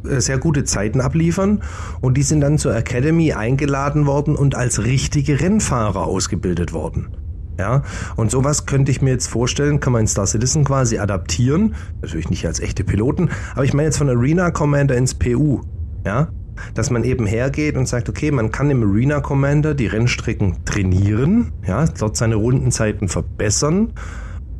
äh, 0.04 0.20
sehr 0.20 0.38
gute 0.38 0.64
Zeiten 0.64 1.00
abliefern 1.00 1.62
und 2.00 2.16
die 2.16 2.22
sind 2.22 2.40
dann 2.40 2.58
zur 2.58 2.74
Academy 2.74 3.32
eingeladen 3.32 4.06
worden 4.06 4.36
und 4.36 4.54
als 4.54 4.82
richtige 4.84 5.40
Rennfahrer 5.40 6.06
ausgebildet 6.06 6.72
worden. 6.72 7.16
Ja, 7.58 7.82
und 8.16 8.30
sowas 8.30 8.66
könnte 8.66 8.90
ich 8.90 9.02
mir 9.02 9.10
jetzt 9.10 9.28
vorstellen, 9.28 9.78
kann 9.78 9.92
man 9.92 10.00
in 10.02 10.06
Star 10.08 10.26
Citizen 10.26 10.64
quasi 10.64 10.98
adaptieren. 10.98 11.74
Natürlich 12.00 12.30
nicht 12.30 12.46
als 12.46 12.60
echte 12.60 12.82
Piloten, 12.82 13.30
aber 13.54 13.64
ich 13.64 13.74
meine 13.74 13.88
jetzt 13.88 13.98
von 13.98 14.08
Arena 14.08 14.50
Commander 14.50 14.96
ins 14.96 15.14
PU. 15.14 15.60
Ja, 16.04 16.28
dass 16.74 16.90
man 16.90 17.04
eben 17.04 17.26
hergeht 17.26 17.76
und 17.76 17.86
sagt, 17.86 18.08
okay, 18.08 18.30
man 18.30 18.50
kann 18.50 18.70
im 18.70 18.82
Arena 18.82 19.20
Commander 19.20 19.74
die 19.74 19.86
Rennstrecken 19.86 20.64
trainieren, 20.64 21.52
ja, 21.66 21.84
dort 21.86 22.16
seine 22.16 22.36
Rundenzeiten 22.36 23.08
verbessern 23.08 23.92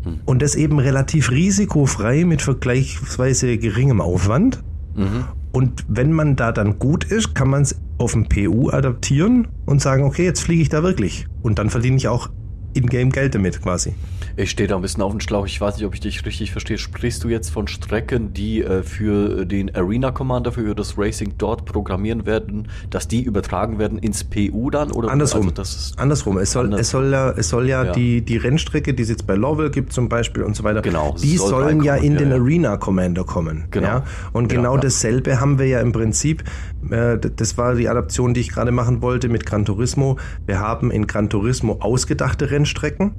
Mhm. 0.05 0.21
Und 0.25 0.43
das 0.43 0.55
eben 0.55 0.79
relativ 0.79 1.31
risikofrei 1.31 2.25
mit 2.25 2.43
vergleichsweise 2.43 3.59
geringem 3.59 4.01
Aufwand. 4.01 4.63
Mhm. 4.95 5.25
Und 5.53 5.85
wenn 5.89 6.13
man 6.13 6.37
da 6.37 6.53
dann 6.53 6.79
gut 6.79 7.05
ist, 7.05 7.35
kann 7.35 7.49
man 7.49 7.63
es 7.63 7.77
auf 7.99 8.13
dem 8.13 8.29
PU 8.29 8.71
adaptieren 8.71 9.49
und 9.67 9.83
sagen, 9.83 10.05
okay, 10.05 10.25
jetzt 10.25 10.41
fliege 10.41 10.63
ich 10.63 10.71
da 10.71 10.83
wirklich. 10.83 11.27
Und 11.43 11.59
dann 11.59 11.71
verdiene 11.71 11.97
ich 11.97 12.09
auch 12.09 12.31
in-game 12.75 13.11
Geld 13.11 13.35
damit 13.35 13.63
quasi. 13.63 13.95
Ich 14.37 14.51
stehe 14.51 14.69
da 14.69 14.77
ein 14.77 14.83
bisschen 14.83 15.03
auf 15.03 15.11
dem 15.11 15.21
Schlauch. 15.21 15.47
Ich 15.47 15.61
weiß 15.61 15.77
nicht, 15.77 15.87
ob 15.87 15.95
ich 15.95 16.01
dich 16.01 16.25
richtig 16.25 16.53
verstehe. 16.53 16.79
Sprichst 16.79 17.23
du 17.23 17.29
jetzt 17.29 17.51
von 17.51 17.69
Strecken, 17.69 18.33
die 18.33 18.63
äh, 18.63 18.83
für 18.83 19.45
den 19.45 19.75
Arena 19.75 20.11
Commander, 20.11 20.53
für 20.53 20.75
das 20.75 20.97
Racing 20.97 21.35
dort 21.39 21.65
programmieren 21.67 22.25
werden, 22.27 22.69
dass 22.91 23.09
die 23.09 23.23
übertragen 23.23 23.79
werden 23.79 23.99
ins 23.99 24.25
PU 24.25 24.71
dann? 24.71 24.91
Oder 24.91 25.11
andersrum. 25.11 25.53
Also 25.57 25.95
andersrum. 25.97 26.39
Es 26.39 26.53
soll, 26.53 26.65
andersrum. 26.65 26.81
Es 26.81 26.91
soll 26.91 27.13
ja, 27.13 27.31
es 27.31 27.49
soll 27.49 27.69
ja, 27.69 27.85
ja, 27.85 27.93
Die, 27.93 28.23
die 28.23 28.37
Rennstrecke, 28.37 28.95
die 28.95 29.03
es 29.03 29.09
jetzt 29.09 29.27
bei 29.27 29.35
Lovell 29.35 29.71
gibt 29.71 29.93
zum 29.93 30.09
Beispiel 30.09 30.43
und 30.43 30.57
so 30.57 30.65
weiter, 30.65 30.83
genau, 30.83 31.15
die 31.21 31.37
soll 31.37 31.51
sollen 31.51 31.83
ja 31.83 31.97
in 31.97 32.15
ja, 32.15 32.19
den 32.19 32.31
ja. 32.31 32.37
Arena 32.37 32.77
Commander 32.77 33.25
kommen. 33.25 33.65
Genau. 33.71 33.87
Ja? 33.87 34.05
Und 34.33 34.49
genau 34.49 34.77
dasselbe 34.77 35.41
haben 35.41 35.59
wir 35.59 35.67
ja 35.67 35.81
im 35.81 35.93
Prinzip, 35.93 36.45
äh, 36.91 37.19
das 37.19 37.59
war 37.59 37.75
die 37.75 37.89
Adaption, 37.89 38.35
die 38.35 38.41
ich 38.41 38.51
gerade 38.51 38.73
machen 38.73 39.03
wollte 39.03 39.29
mit 39.29 39.47
Gran 39.47 39.65
Turismo. 39.65 40.19
Wir 40.47 40.61
haben 40.61 40.91
in 40.91 41.07
Gran 41.07 41.29
Turismo 41.29 41.79
ausgedachte 41.81 42.51
Rennstrecken 42.63 43.15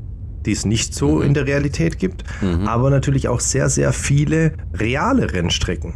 die 0.46 0.52
es 0.52 0.66
nicht 0.66 0.94
so 0.94 1.16
mhm. 1.16 1.22
in 1.22 1.34
der 1.34 1.48
Realität 1.48 2.00
gibt, 2.00 2.24
mhm. 2.42 2.68
aber 2.68 2.90
natürlich 2.90 3.28
auch 3.28 3.40
sehr, 3.40 3.70
sehr 3.70 3.94
viele 3.94 4.54
reale 4.74 5.32
Rennstrecken. 5.32 5.94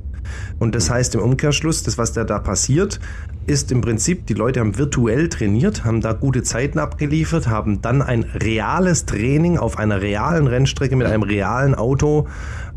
Und 0.60 0.76
das 0.76 0.90
mhm. 0.90 0.94
heißt 0.94 1.16
im 1.16 1.22
Umkehrschluss, 1.22 1.84
das, 1.84 1.98
was 1.98 2.14
da, 2.14 2.24
da 2.24 2.40
passiert, 2.40 3.00
ist 3.46 3.72
im 3.72 3.82
Prinzip, 3.82 4.26
die 4.28 4.34
Leute 4.34 4.60
haben 4.60 4.78
virtuell 4.78 5.30
trainiert, 5.30 5.86
haben 5.86 6.02
da 6.02 6.14
gute 6.14 6.44
Zeiten 6.44 6.80
abgeliefert, 6.80 7.48
haben 7.48 7.82
dann 7.82 8.02
ein 8.02 8.24
reales 8.24 9.06
Training 9.06 9.58
auf 9.58 9.78
einer 9.78 10.02
realen 10.02 10.48
Rennstrecke 10.48 10.96
mit 10.96 11.08
einem 11.08 11.24
realen 11.24 11.76
Auto 11.76 12.28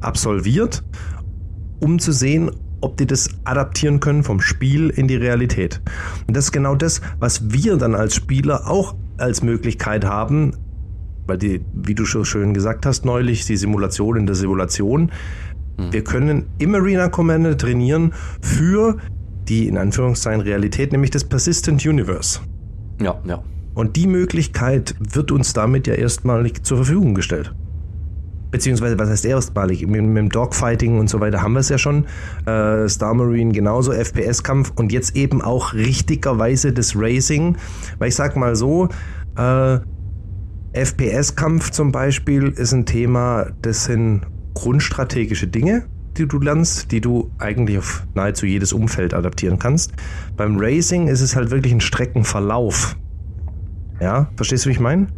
absolviert, 0.01 0.83
um 1.81 1.99
zu 1.99 2.13
sehen, 2.13 2.51
ob 2.81 2.97
die 2.97 3.07
das 3.07 3.31
adaptieren 3.45 4.01
können 4.01 4.23
vom 4.23 4.41
Spiel 4.41 4.91
in 4.91 5.07
die 5.07 5.17
Realität. 5.17 5.81
Und 6.27 6.37
das 6.37 6.47
ist 6.47 6.53
genau 6.53 6.75
das, 6.75 7.01
was 7.19 7.53
wir 7.53 7.77
dann 7.77 7.95
als 7.95 8.15
Spieler 8.15 8.69
auch 8.69 8.95
als 9.21 9.43
Möglichkeit 9.43 10.05
haben, 10.05 10.57
weil 11.27 11.39
die, 11.39 11.61
wie 11.73 11.95
du 11.95 12.05
schon 12.05 12.25
schön 12.25 12.55
gesagt 12.55 12.87
hast 12.87 13.05
neulich, 13.05 13.45
die 13.47 13.57
Simulation 13.57 14.17
in 14.17 14.27
der 14.27 14.35
Simulation. 14.35 15.13
Mhm. 15.79 15.93
Wir 15.93 16.05
können 16.05 16.47
im 16.59 16.75
Arena 16.75 17.09
Commander 17.09 17.57
trainieren 17.57 18.13
für 18.41 18.99
die 19.49 19.69
in 19.69 19.77
Anführungszeichen 19.79 20.41
Realität, 20.41 20.93
nämlich 20.93 21.11
das 21.11 21.25
Persistent 21.25 21.85
Universe. 21.85 22.41
Ja, 23.01 23.21
ja. 23.27 23.43
Und 23.75 23.97
die 23.97 24.07
Möglichkeit 24.07 24.95
wird 24.99 25.33
uns 25.33 25.53
damit 25.53 25.87
ja 25.87 25.95
erstmalig 25.95 26.65
zur 26.65 26.79
Verfügung 26.79 27.15
gestellt. 27.15 27.55
Beziehungsweise, 28.51 28.99
was 28.99 29.09
heißt 29.09 29.25
erstmalig? 29.25 29.87
Mit, 29.87 30.03
mit 30.03 30.17
dem 30.17 30.29
Dogfighting 30.29 30.99
und 30.99 31.09
so 31.09 31.21
weiter 31.21 31.43
haben 31.43 31.53
wir 31.53 31.61
es 31.61 31.69
ja 31.69 31.79
schon. 31.79 32.07
Äh, 32.47 32.89
Star 32.89 33.15
Marine 33.15 33.53
genauso, 33.53 33.93
FPS-Kampf 33.93 34.73
und 34.77 34.93
jetzt 34.93 35.17
eben 35.17 35.41
auch 35.43 35.73
richtigerweise 35.73 36.73
das 36.73 36.97
Racing. 36.97 37.57
Weil 37.99 38.09
ich 38.09 38.17
sag 38.17 38.37
mal 38.37 38.57
so, 38.57 38.89
äh, 39.37 39.79
FPS-Kampf 40.73 41.71
zum 41.71 41.93
Beispiel 41.93 42.49
ist 42.49 42.73
ein 42.73 42.87
Thema, 42.87 43.47
das 43.63 43.85
sind 43.87 44.23
grundstrategische 44.55 45.47
Dinge, 45.47 45.85
die 46.17 46.27
du 46.27 46.39
lernst, 46.39 46.93
die 46.93 47.01
du 47.01 47.31
eigentlich 47.39 47.79
auf 47.79 48.07
nahezu 48.15 48.47
jedes 48.47 48.73
Umfeld 48.73 49.15
adaptieren 49.15 49.59
kannst. 49.59 49.93
Beim 50.37 50.57
Racing 50.59 51.09
ist 51.09 51.21
es 51.21 51.35
halt 51.35 51.51
wirklich 51.51 51.73
ein 51.73 51.81
Streckenverlauf. 51.81 52.97
Ja, 54.01 54.31
verstehst 54.37 54.65
du, 54.65 54.69
wie 54.69 54.73
ich 54.73 54.81
meine? 54.81 55.09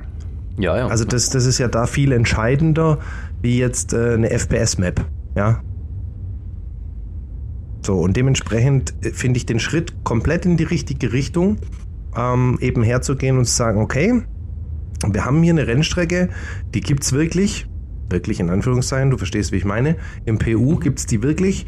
Ja, 0.59 0.76
ja. 0.76 0.87
Also 0.87 1.04
das, 1.04 1.30
das 1.30 1.47
ist 1.47 1.59
ja 1.59 1.68
da 1.68 1.87
viel 1.87 2.12
entscheidender 2.12 2.99
wie 3.40 3.59
jetzt 3.59 3.92
äh, 3.92 4.14
eine 4.14 4.30
FPS-Map. 4.30 5.04
Ja. 5.35 5.62
So, 7.85 7.99
und 7.99 8.16
dementsprechend 8.16 8.94
äh, 9.04 9.11
finde 9.11 9.38
ich 9.38 9.47
den 9.47 9.59
Schritt 9.59 10.04
komplett 10.04 10.47
in 10.47 10.56
die 10.56 10.64
richtige 10.64 11.12
Richtung, 11.12 11.56
ähm, 12.16 12.59
eben 12.61 12.82
herzugehen 12.82 13.38
und 13.38 13.47
zu 13.47 13.54
sagen, 13.54 13.80
okay, 13.80 14.23
wir 15.04 15.25
haben 15.25 15.42
hier 15.42 15.52
eine 15.52 15.66
Rennstrecke, 15.66 16.28
die 16.75 16.80
gibt 16.80 17.02
es 17.02 17.12
wirklich, 17.12 17.66
wirklich 18.09 18.38
in 18.38 18.50
Anführungszeichen, 18.50 19.11
du 19.11 19.18
verstehst, 19.18 19.50
wie 19.50 19.56
ich 19.56 19.64
meine. 19.64 19.97
Im 20.25 20.38
PU 20.38 20.76
gibt 20.76 21.00
es 21.00 21.06
die 21.06 21.23
wirklich. 21.23 21.66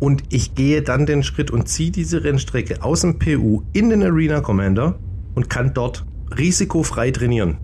Und 0.00 0.22
ich 0.30 0.54
gehe 0.54 0.82
dann 0.82 1.06
den 1.06 1.22
Schritt 1.22 1.50
und 1.50 1.68
ziehe 1.68 1.90
diese 1.90 2.24
Rennstrecke 2.24 2.82
aus 2.82 3.02
dem 3.02 3.18
PU 3.18 3.62
in 3.72 3.90
den 3.90 4.02
Arena 4.02 4.40
Commander 4.40 4.98
und 5.34 5.50
kann 5.50 5.72
dort 5.74 6.06
risikofrei 6.36 7.10
trainieren. 7.10 7.58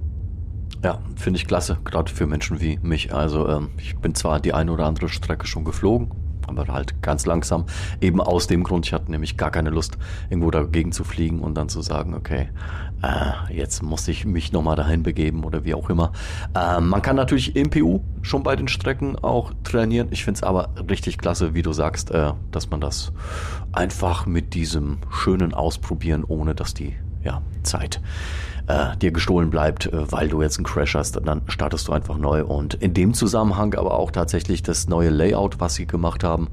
Ja, 0.82 0.98
finde 1.16 1.38
ich 1.38 1.46
klasse, 1.46 1.78
gerade 1.84 2.10
für 2.10 2.26
Menschen 2.26 2.60
wie 2.60 2.78
mich. 2.82 3.12
Also 3.12 3.46
ähm, 3.48 3.68
ich 3.76 3.96
bin 3.98 4.14
zwar 4.14 4.40
die 4.40 4.54
eine 4.54 4.72
oder 4.72 4.86
andere 4.86 5.10
Strecke 5.10 5.46
schon 5.46 5.64
geflogen, 5.64 6.10
aber 6.46 6.66
halt 6.68 7.02
ganz 7.02 7.26
langsam. 7.26 7.66
Eben 8.00 8.20
aus 8.22 8.46
dem 8.46 8.64
Grund, 8.64 8.86
ich 8.86 8.94
hatte 8.94 9.10
nämlich 9.10 9.36
gar 9.36 9.50
keine 9.50 9.68
Lust, 9.68 9.98
irgendwo 10.30 10.50
dagegen 10.50 10.92
zu 10.92 11.04
fliegen 11.04 11.40
und 11.40 11.54
dann 11.54 11.68
zu 11.68 11.82
sagen, 11.82 12.14
okay, 12.14 12.48
äh, 13.02 13.54
jetzt 13.54 13.82
muss 13.82 14.08
ich 14.08 14.24
mich 14.24 14.52
nochmal 14.52 14.76
dahin 14.76 15.02
begeben 15.02 15.44
oder 15.44 15.66
wie 15.66 15.74
auch 15.74 15.90
immer. 15.90 16.12
Äh, 16.54 16.80
man 16.80 17.02
kann 17.02 17.16
natürlich 17.16 17.56
im 17.56 17.68
PU 17.68 18.00
schon 18.22 18.42
bei 18.42 18.56
den 18.56 18.68
Strecken 18.68 19.16
auch 19.16 19.52
trainieren. 19.64 20.08
Ich 20.12 20.24
finde 20.24 20.38
es 20.38 20.42
aber 20.42 20.70
richtig 20.88 21.18
klasse, 21.18 21.52
wie 21.52 21.62
du 21.62 21.74
sagst, 21.74 22.10
äh, 22.10 22.32
dass 22.52 22.70
man 22.70 22.80
das 22.80 23.12
einfach 23.72 24.24
mit 24.24 24.54
diesem 24.54 24.96
schönen 25.10 25.52
Ausprobieren, 25.52 26.24
ohne 26.24 26.54
dass 26.54 26.72
die 26.72 26.96
ja, 27.24 27.42
Zeit 27.62 28.00
äh, 28.66 28.96
dir 28.96 29.10
gestohlen 29.10 29.50
bleibt, 29.50 29.86
äh, 29.86 30.12
weil 30.12 30.28
du 30.28 30.42
jetzt 30.42 30.58
einen 30.58 30.64
Crash 30.64 30.94
hast, 30.94 31.20
dann 31.24 31.42
startest 31.48 31.88
du 31.88 31.92
einfach 31.92 32.16
neu. 32.16 32.44
Und 32.44 32.74
in 32.74 32.94
dem 32.94 33.14
Zusammenhang 33.14 33.74
aber 33.74 33.98
auch 33.98 34.10
tatsächlich 34.10 34.62
das 34.62 34.88
neue 34.88 35.10
Layout, 35.10 35.60
was 35.60 35.74
sie 35.74 35.86
gemacht 35.86 36.24
haben, 36.24 36.48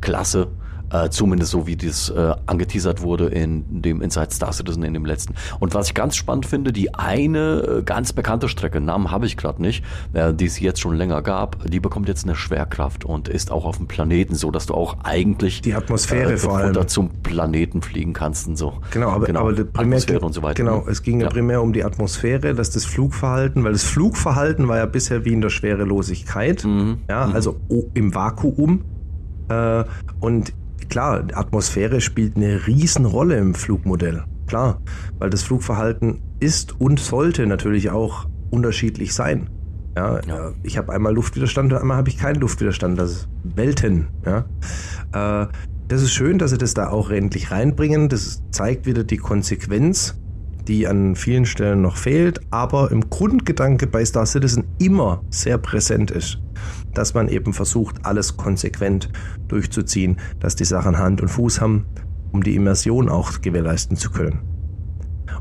klasse. 0.00 0.48
Äh, 0.90 1.10
zumindest 1.10 1.50
so 1.50 1.66
wie 1.66 1.76
das 1.76 2.08
äh, 2.08 2.34
angeteasert 2.46 3.02
wurde 3.02 3.26
in 3.26 3.82
dem 3.82 4.00
Inside 4.00 4.30
Star 4.30 4.52
Citizen 4.52 4.82
in 4.82 4.94
dem 4.94 5.04
letzten. 5.04 5.34
Und 5.60 5.74
was 5.74 5.88
ich 5.88 5.94
ganz 5.94 6.16
spannend 6.16 6.46
finde, 6.46 6.72
die 6.72 6.94
eine 6.94 7.80
äh, 7.80 7.82
ganz 7.82 8.14
bekannte 8.14 8.48
Strecke, 8.48 8.80
Namen 8.80 9.10
habe 9.10 9.26
ich 9.26 9.36
gerade 9.36 9.60
nicht, 9.60 9.84
äh, 10.14 10.32
die 10.32 10.46
es 10.46 10.58
jetzt 10.60 10.80
schon 10.80 10.96
länger 10.96 11.20
gab, 11.20 11.62
die 11.66 11.80
bekommt 11.80 12.08
jetzt 12.08 12.24
eine 12.24 12.34
Schwerkraft 12.34 13.04
und 13.04 13.28
ist 13.28 13.50
auch 13.50 13.66
auf 13.66 13.76
dem 13.76 13.86
Planeten, 13.86 14.34
so 14.34 14.50
dass 14.50 14.64
du 14.66 14.74
auch 14.74 14.96
eigentlich 15.04 15.60
die 15.60 15.74
Atmosphäre 15.74 16.32
äh, 16.32 16.36
vor 16.38 16.56
allem 16.56 16.88
zum 16.88 17.10
Planeten 17.22 17.82
fliegen 17.82 18.14
kannst 18.14 18.48
und 18.48 18.56
so. 18.56 18.74
Genau, 18.90 19.10
aber, 19.10 19.26
genau, 19.26 19.40
aber 19.40 19.52
primär, 19.52 19.98
Atmosphäre 19.98 20.24
und 20.24 20.32
so 20.32 20.42
weiter. 20.42 20.62
Genau, 20.62 20.78
ne? 20.78 20.90
es 20.90 21.02
ging 21.02 21.20
ja 21.20 21.28
primär 21.28 21.60
um 21.60 21.74
die 21.74 21.84
Atmosphäre, 21.84 22.54
dass 22.54 22.70
das 22.70 22.86
Flugverhalten, 22.86 23.62
weil 23.62 23.72
das 23.72 23.84
Flugverhalten 23.84 24.68
war 24.68 24.78
ja 24.78 24.86
bisher 24.86 25.26
wie 25.26 25.34
in 25.34 25.42
der 25.42 25.50
Schwerelosigkeit, 25.50 26.64
mhm. 26.64 26.98
ja, 27.10 27.26
mhm. 27.26 27.34
also 27.34 27.56
im 27.92 28.14
Vakuum. 28.14 28.84
Und 30.20 30.52
klar, 30.88 31.24
Atmosphäre 31.34 32.00
spielt 32.00 32.36
eine 32.36 32.66
Riesenrolle 32.66 33.36
im 33.36 33.54
Flugmodell. 33.54 34.24
Klar, 34.46 34.80
weil 35.18 35.30
das 35.30 35.42
Flugverhalten 35.42 36.20
ist 36.40 36.80
und 36.80 37.00
sollte 37.00 37.46
natürlich 37.46 37.90
auch 37.90 38.26
unterschiedlich 38.50 39.14
sein. 39.14 39.50
Ja, 39.96 40.20
ja. 40.26 40.52
ich 40.62 40.78
habe 40.78 40.92
einmal 40.92 41.14
Luftwiderstand 41.14 41.72
und 41.72 41.78
einmal 41.78 41.96
habe 41.96 42.08
ich 42.08 42.18
keinen 42.18 42.40
Luftwiderstand. 42.40 42.98
Das 42.98 43.10
ist 43.10 43.28
Welten. 43.42 44.08
Ja. 44.24 44.44
Äh, 45.42 45.48
das 45.88 46.02
ist 46.02 46.12
schön, 46.12 46.38
dass 46.38 46.50
sie 46.50 46.58
das 46.58 46.74
da 46.74 46.88
auch 46.88 47.10
endlich 47.10 47.50
reinbringen. 47.50 48.08
Das 48.08 48.42
zeigt 48.50 48.86
wieder 48.86 49.04
die 49.04 49.16
Konsequenz 49.16 50.14
die 50.68 50.86
an 50.86 51.16
vielen 51.16 51.46
Stellen 51.46 51.80
noch 51.82 51.96
fehlt, 51.96 52.40
aber 52.50 52.90
im 52.92 53.08
Grundgedanke 53.08 53.86
bei 53.86 54.04
Star 54.04 54.26
Citizen 54.26 54.64
immer 54.78 55.22
sehr 55.30 55.58
präsent 55.58 56.10
ist, 56.10 56.38
dass 56.94 57.14
man 57.14 57.28
eben 57.28 57.52
versucht, 57.52 58.04
alles 58.04 58.36
konsequent 58.36 59.10
durchzuziehen, 59.48 60.18
dass 60.40 60.56
die 60.56 60.64
Sachen 60.64 60.98
Hand 60.98 61.20
und 61.20 61.28
Fuß 61.28 61.60
haben, 61.60 61.86
um 62.32 62.42
die 62.42 62.54
Immersion 62.54 63.08
auch 63.08 63.40
gewährleisten 63.40 63.96
zu 63.96 64.10
können. 64.10 64.40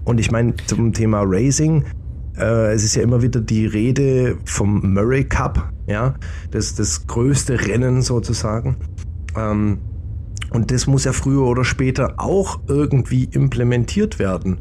Und 0.04 0.20
ich 0.20 0.32
meine, 0.32 0.56
zum 0.68 0.94
Thema 0.94 1.22
Racing, 1.26 1.86
äh, 2.38 2.74
es 2.74 2.84
ist 2.84 2.96
ja 2.96 3.02
immer 3.02 3.22
wieder 3.22 3.42
die 3.42 3.66
Rede 3.66 4.38
vom 4.46 4.94
Murray 4.94 5.24
Cup, 5.24 5.72
ja, 5.88 6.16
das, 6.52 6.76
das 6.76 7.08
größte 7.08 7.68
Rennen 7.68 8.02
sozusagen. 8.02 8.78
Ähm, 9.36 9.80
und 10.52 10.72
das 10.72 10.88
muss 10.88 11.04
ja 11.04 11.12
früher 11.12 11.46
oder 11.46 11.66
später 11.66 12.16
auch 12.18 12.62
irgendwie 12.68 13.26
implementiert 13.26 14.18
werden 14.18 14.60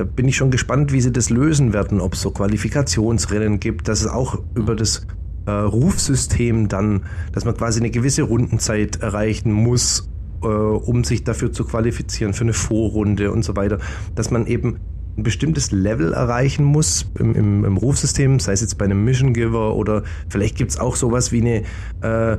da 0.00 0.04
bin 0.04 0.28
ich 0.28 0.36
schon 0.36 0.50
gespannt, 0.50 0.92
wie 0.92 1.00
sie 1.02 1.12
das 1.12 1.28
lösen 1.28 1.74
werden, 1.74 2.00
ob 2.00 2.14
es 2.14 2.22
so 2.22 2.30
Qualifikationsrennen 2.30 3.60
gibt, 3.60 3.86
dass 3.86 4.00
es 4.00 4.06
auch 4.06 4.38
über 4.54 4.74
das 4.74 5.06
äh, 5.46 5.50
Rufsystem 5.50 6.68
dann, 6.68 7.04
dass 7.32 7.44
man 7.44 7.56
quasi 7.56 7.80
eine 7.80 7.90
gewisse 7.90 8.22
Rundenzeit 8.22 8.96
erreichen 8.96 9.52
muss, 9.52 10.08
äh, 10.42 10.46
um 10.46 11.04
sich 11.04 11.24
dafür 11.24 11.52
zu 11.52 11.64
qualifizieren 11.64 12.34
für 12.34 12.44
eine 12.44 12.52
Vorrunde 12.52 13.32
und 13.32 13.44
so 13.44 13.56
weiter, 13.56 13.78
dass 14.14 14.30
man 14.30 14.46
eben 14.46 14.78
ein 15.16 15.22
bestimmtes 15.22 15.70
Level 15.72 16.12
erreichen 16.12 16.64
muss 16.64 17.10
im, 17.18 17.34
im, 17.34 17.64
im 17.64 17.76
Rufsystem, 17.76 18.38
sei 18.40 18.52
es 18.52 18.60
jetzt 18.60 18.78
bei 18.78 18.84
einem 18.84 19.04
Mission 19.04 19.32
Giver 19.32 19.74
oder 19.74 20.02
vielleicht 20.28 20.56
gibt 20.56 20.70
es 20.70 20.78
auch 20.78 20.96
sowas 20.96 21.32
wie 21.32 21.40
eine 21.40 21.62
äh, 22.02 22.38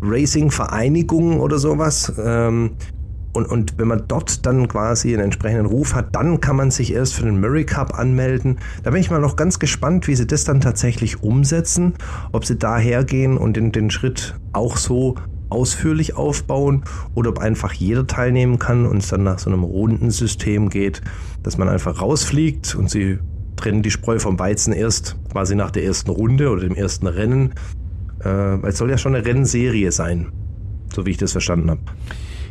Racing-Vereinigung 0.00 1.40
oder 1.40 1.58
sowas, 1.58 2.12
ähm, 2.18 2.72
und, 3.34 3.46
und 3.46 3.78
wenn 3.78 3.88
man 3.88 4.04
dort 4.06 4.46
dann 4.46 4.68
quasi 4.68 5.12
einen 5.12 5.24
entsprechenden 5.24 5.66
Ruf 5.66 5.94
hat, 5.94 6.14
dann 6.14 6.40
kann 6.40 6.56
man 6.56 6.70
sich 6.70 6.92
erst 6.92 7.14
für 7.14 7.24
den 7.24 7.40
Murray 7.40 7.64
Cup 7.64 7.98
anmelden. 7.98 8.58
Da 8.84 8.90
bin 8.90 9.00
ich 9.00 9.10
mal 9.10 9.20
noch 9.20 9.36
ganz 9.36 9.58
gespannt, 9.58 10.06
wie 10.06 10.14
sie 10.14 10.26
das 10.26 10.44
dann 10.44 10.60
tatsächlich 10.60 11.22
umsetzen, 11.22 11.94
ob 12.32 12.44
sie 12.44 12.56
da 12.56 12.78
hergehen 12.78 13.36
und 13.36 13.56
den, 13.56 13.72
den 13.72 13.90
Schritt 13.90 14.36
auch 14.52 14.76
so 14.76 15.16
ausführlich 15.50 16.16
aufbauen 16.16 16.84
oder 17.14 17.30
ob 17.30 17.38
einfach 17.40 17.72
jeder 17.72 18.06
teilnehmen 18.06 18.58
kann 18.58 18.86
und 18.86 18.98
es 18.98 19.08
dann 19.08 19.24
nach 19.24 19.40
so 19.40 19.50
einem 19.50 19.64
Rundensystem 19.64 20.70
geht, 20.70 21.02
dass 21.42 21.58
man 21.58 21.68
einfach 21.68 22.00
rausfliegt 22.00 22.74
und 22.76 22.88
sie 22.88 23.18
trennen 23.56 23.82
die 23.82 23.90
Spreu 23.90 24.18
vom 24.18 24.38
Weizen 24.38 24.72
erst 24.72 25.16
quasi 25.32 25.54
nach 25.56 25.70
der 25.70 25.84
ersten 25.84 26.10
Runde 26.10 26.50
oder 26.50 26.62
dem 26.62 26.74
ersten 26.74 27.06
Rennen. 27.08 27.54
Äh, 28.24 28.66
es 28.66 28.78
soll 28.78 28.90
ja 28.90 28.98
schon 28.98 29.14
eine 29.14 29.24
Rennserie 29.24 29.90
sein, 29.90 30.32
so 30.94 31.04
wie 31.04 31.10
ich 31.10 31.18
das 31.18 31.32
verstanden 31.32 31.70
habe. 31.70 31.80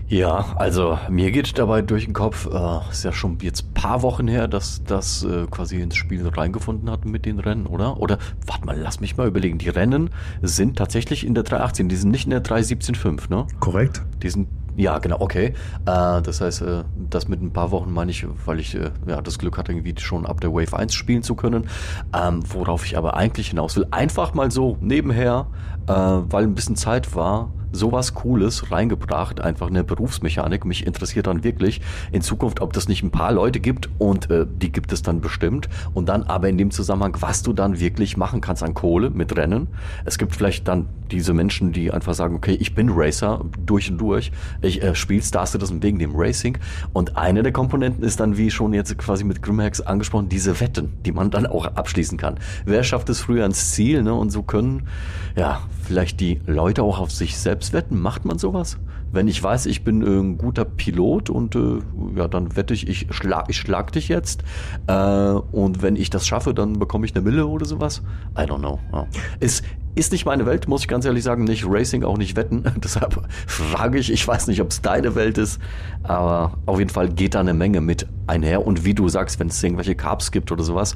Ja, 0.08 0.54
also 0.58 1.00
mir 1.10 1.32
geht 1.32 1.58
dabei 1.58 1.82
durch 1.82 2.06
den 2.06 2.14
Kopf, 2.14 2.48
äh, 2.48 2.92
ist 2.92 3.04
ja 3.04 3.12
schon 3.12 3.38
jetzt 3.42 3.74
paar 3.74 4.02
Wochen 4.02 4.28
her, 4.28 4.48
dass 4.48 4.84
das 4.84 5.24
äh, 5.24 5.48
quasi 5.50 5.82
ins 5.82 5.96
Spiel 5.96 6.28
reingefunden 6.28 6.90
hat 6.92 7.06
mit 7.06 7.26
den 7.26 7.40
Rennen, 7.40 7.66
oder? 7.66 8.00
Oder, 8.00 8.20
warte 8.46 8.66
mal, 8.66 8.78
lass 8.78 9.00
mich 9.00 9.18
mal 9.18 9.28
überlegen. 9.28 9.58
Die 9.58 9.70
Rennen 9.70 10.10
sind 10.42 10.78
tatsächlich 10.78 11.26
in 11.26 11.34
der 11.34 11.44
318, 11.44 11.90
die 11.90 11.96
sind 11.96 12.12
nicht 12.12 12.26
in 12.26 12.32
der 12.32 12.44
317.5, 12.44 13.30
ne? 13.30 13.48
Korrekt. 13.60 14.04
Die 14.22 14.30
sind 14.30 14.48
ja, 14.76 14.98
genau, 14.98 15.20
okay. 15.20 15.54
Äh, 15.86 16.22
das 16.22 16.42
heißt, 16.42 16.64
äh, 16.64 16.84
das 17.10 17.28
mit 17.28 17.42
ein 17.42 17.52
paar 17.52 17.72
Wochen 17.72 17.92
meine 17.92 18.12
ich, 18.12 18.26
weil 18.46 18.60
ich 18.60 18.76
äh, 18.76 18.90
ja, 19.08 19.22
das 19.22 19.38
Glück 19.38 19.58
hatte, 19.58 19.72
irgendwie 19.72 19.94
schon 20.00 20.26
ab 20.26 20.42
der 20.42 20.52
Wave 20.52 20.76
1 20.76 20.94
spielen 20.94 21.22
zu 21.22 21.36
können. 21.36 21.68
Ähm, 22.14 22.44
worauf 22.52 22.86
ich 22.86 22.98
aber 22.98 23.16
eigentlich 23.16 23.50
hinaus 23.50 23.76
will. 23.76 23.86
Einfach 23.92 24.34
mal 24.34 24.50
so 24.50 24.78
nebenher, 24.82 25.48
äh, 25.88 25.92
weil 25.94 26.44
ein 26.44 26.56
bisschen 26.56 26.76
Zeit 26.76 27.16
war, 27.16 27.52
sowas 27.74 28.13
Cooles 28.13 28.72
reingebracht, 28.72 29.42
einfach 29.42 29.68
eine 29.68 29.84
Berufsmechanik. 29.84 30.63
Mich 30.63 30.88
interessiert 30.88 31.27
dann 31.27 31.44
wirklich 31.44 31.82
in 32.12 32.22
Zukunft, 32.22 32.62
ob 32.62 32.72
das 32.74 32.88
nicht 32.88 33.03
ein 33.03 33.12
paar 33.12 33.34
Leute 33.34 33.60
gibt 33.60 33.89
und 33.98 34.30
äh, 34.30 34.46
die 34.48 34.72
gibt 34.72 34.94
es 34.94 35.01
dann 35.01 35.20
bestimmt. 35.20 35.68
Und 35.94 36.08
dann 36.08 36.24
aber 36.24 36.48
in 36.48 36.58
dem 36.58 36.72
Zusammenhang, 36.72 37.18
was 37.20 37.44
du 37.44 37.51
dann 37.53 37.80
wirklich 37.80 38.15
machen 38.15 38.39
kannst 38.39 38.63
an 38.63 38.74
Kohle 38.74 39.10
mit 39.10 39.36
Rennen. 39.36 39.68
Es 40.06 40.18
gibt 40.18 40.36
vielleicht 40.36 40.68
dann 40.68 40.88
diese 41.12 41.34
Menschen, 41.34 41.74
die 41.74 41.92
einfach 41.92 42.13
sagen, 42.13 42.36
okay, 42.36 42.58
ich 42.60 42.75
bin 42.75 42.89
Racer 42.89 43.44
durch 43.65 43.89
und 43.89 43.98
durch. 43.98 44.32
Ich 44.62 44.82
äh, 44.82 44.96
spiele 44.96 45.22
Star 45.22 45.46
Citizen 45.46 45.82
wegen 45.84 46.00
dem 46.00 46.15
Racing. 46.15 46.58
Und 46.94 47.18
eine 47.18 47.44
der 47.44 47.51
Komponenten 47.51 48.03
ist 48.03 48.20
dann, 48.20 48.38
wie 48.38 48.51
schon 48.51 48.74
jetzt 48.74 48.98
quasi 48.98 49.24
mit 49.24 49.42
Grimhex 49.42 49.82
angesprochen, 49.82 50.30
diese 50.30 50.60
Wetten, 50.60 50.94
die 51.06 51.12
man 51.12 51.32
dann 51.32 51.46
auch 51.46 51.65
abschließen 51.65 52.18
kann. 52.18 52.39
Wer 52.65 52.84
schafft 52.84 53.10
es 53.10 53.20
früher 53.20 53.44
ans 53.44 53.72
Ziel? 53.72 54.03
Ne? 54.03 54.13
Und 54.13 54.32
so 54.32 54.44
können 54.44 54.88
ja 55.36 55.62
vielleicht 55.84 56.20
die 56.20 56.42
Leute 56.46 56.84
auch 56.84 57.00
auf 57.00 57.12
sich 57.12 57.38
selbst 57.38 57.62
selbst 57.63 57.74
wetten? 57.74 58.00
Macht 58.00 58.25
man 58.25 58.38
sowas? 58.38 58.77
Wenn 59.12 59.27
ich 59.27 59.41
weiß, 59.41 59.67
ich 59.67 59.84
bin 59.84 60.01
äh, 60.01 60.20
ein 60.20 60.38
guter 60.38 60.65
Pilot 60.65 61.29
und 61.29 61.55
äh, 61.55 61.79
ja, 62.15 62.27
dann 62.27 62.55
wette 62.55 62.74
ich, 62.74 62.88
ich 62.88 63.08
schlag, 63.12 63.46
ich 63.50 63.58
schlag 63.58 63.91
dich 63.91 64.08
jetzt. 64.08 64.43
Äh, 64.88 64.93
und 64.93 65.82
wenn 65.82 65.96
ich 65.96 66.10
das 66.10 66.27
schaffe, 66.27 66.53
dann 66.53 66.79
bekomme 66.79 67.05
ich 67.05 67.15
eine 67.15 67.24
Mille 67.24 67.48
oder 67.48 67.65
sowas. 67.65 68.01
I 68.38 68.41
don't 68.41 68.60
know. 68.60 68.79
Ja. 68.91 69.08
Ist, 69.39 69.63
ist 69.96 70.12
nicht 70.12 70.25
meine 70.25 70.46
Welt, 70.46 70.67
muss 70.67 70.82
ich 70.82 70.88
ganz 70.88 71.05
ehrlich 71.05 71.24
sagen. 71.24 71.43
Nicht 71.43 71.65
Racing, 71.67 72.03
auch 72.03 72.17
nicht 72.17 72.36
Wetten. 72.36 72.63
Deshalb 72.84 73.22
frage 73.48 74.00
ich, 74.00 74.12
ich 74.12 74.27
weiß 74.27 74.48
nicht, 74.48 74.62
ob 74.62 74.72
es 74.72 74.82
deine 74.82 75.15
Welt 75.15 75.38
ist, 75.38 75.60
aber 76.03 76.58
auf 76.65 76.79
jeden 76.79 76.91
Fall 76.91 77.10
geht 77.10 77.36
da 77.36 77.39
eine 77.39 77.53
Menge 77.53 77.82
mit 77.82 78.08
einher. 78.27 78.65
Und 78.65 78.84
wie 78.84 78.93
du 78.93 79.08
sagst, 79.10 79.39
wenn 79.39 79.48
es 79.48 79.63
irgendwelche 79.63 79.96
Carbs 79.96 80.32
gibt 80.32 80.51
oder 80.51 80.63
sowas, 80.63 80.96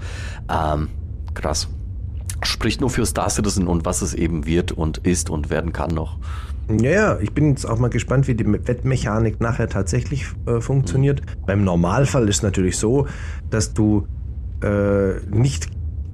ähm, 0.50 0.90
krass. 1.34 1.70
Spricht 2.44 2.82
nur 2.82 2.92
für 2.92 3.04
Star 3.06 3.32
Citizen 3.32 3.68
und 3.68 3.86
was 3.86 4.04
es 4.04 4.14
eben 4.14 4.46
wird 4.46 4.72
und 4.72 5.00
ist 5.00 5.32
und 5.32 5.50
werden 5.50 5.74
kann 5.74 5.90
noch. 5.90 6.20
Ja, 6.70 6.90
ja, 6.90 7.20
ich 7.20 7.32
bin 7.32 7.50
jetzt 7.50 7.66
auch 7.66 7.80
mal 7.80 7.90
gespannt, 7.90 8.28
wie 8.28 8.36
die 8.36 8.46
Wettmechanik 8.46 9.40
nachher 9.40 9.70
tatsächlich 9.70 10.26
äh, 10.46 10.60
funktioniert. 10.60 11.22
Mhm. 11.22 11.46
Beim 11.46 11.64
Normalfall 11.64 12.28
ist 12.28 12.38
es 12.38 12.44
natürlich 12.44 12.78
so, 12.78 13.08
dass 13.50 13.74
du 13.74 14.06
äh, 14.62 15.20
nicht 15.30 15.70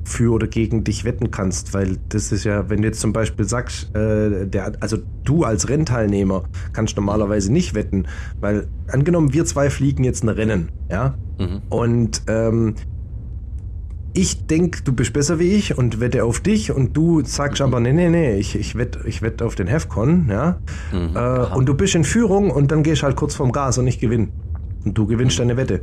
für 0.05 0.33
oder 0.33 0.47
gegen 0.47 0.83
dich 0.83 1.05
wetten 1.05 1.31
kannst, 1.31 1.73
weil 1.73 1.97
das 2.09 2.31
ist 2.31 2.43
ja, 2.43 2.69
wenn 2.69 2.81
du 2.81 2.87
jetzt 2.89 2.99
zum 2.99 3.13
Beispiel 3.13 3.45
sagst, 3.45 3.95
äh, 3.95 4.45
der, 4.45 4.73
also 4.79 4.97
du 5.23 5.43
als 5.43 5.69
Rennteilnehmer 5.69 6.43
kannst 6.73 6.97
normalerweise 6.97 7.51
nicht 7.51 7.73
wetten, 7.73 8.07
weil 8.39 8.67
angenommen 8.87 9.33
wir 9.33 9.45
zwei 9.45 9.69
fliegen 9.69 10.03
jetzt 10.03 10.23
ein 10.23 10.29
Rennen, 10.29 10.69
ja, 10.89 11.15
mhm. 11.39 11.61
und 11.69 12.21
ähm, 12.27 12.75
ich 14.13 14.45
denke, 14.45 14.83
du 14.83 14.93
bist 14.93 15.11
besser 15.13 15.39
wie 15.39 15.53
ich 15.53 15.77
und 15.77 15.99
wette 15.99 16.23
auf 16.23 16.39
dich 16.39 16.71
und 16.71 16.95
du 16.95 17.23
sagst 17.25 17.61
aber, 17.61 17.79
nee, 17.79 17.93
nee, 17.93 18.09
nee, 18.09 18.35
ich, 18.35 18.55
ich 18.55 18.75
wette 18.75 18.99
ich 19.05 19.21
wett 19.21 19.41
auf 19.41 19.55
den 19.55 19.67
Hefcon, 19.67 20.27
ja. 20.29 20.59
Mhm, 20.91 21.15
äh, 21.15 21.55
und 21.55 21.65
du 21.65 21.73
bist 21.73 21.95
in 21.95 22.03
Führung 22.03 22.51
und 22.51 22.71
dann 22.71 22.83
gehst 22.83 23.03
halt 23.03 23.15
kurz 23.15 23.35
vorm 23.35 23.51
Gas 23.51 23.77
und 23.77 23.87
ich 23.87 23.99
gewinne. 23.99 24.29
Und 24.85 24.97
du 24.97 25.07
gewinnst 25.07 25.37
mhm. 25.37 25.47
deine 25.47 25.57
Wette. 25.57 25.81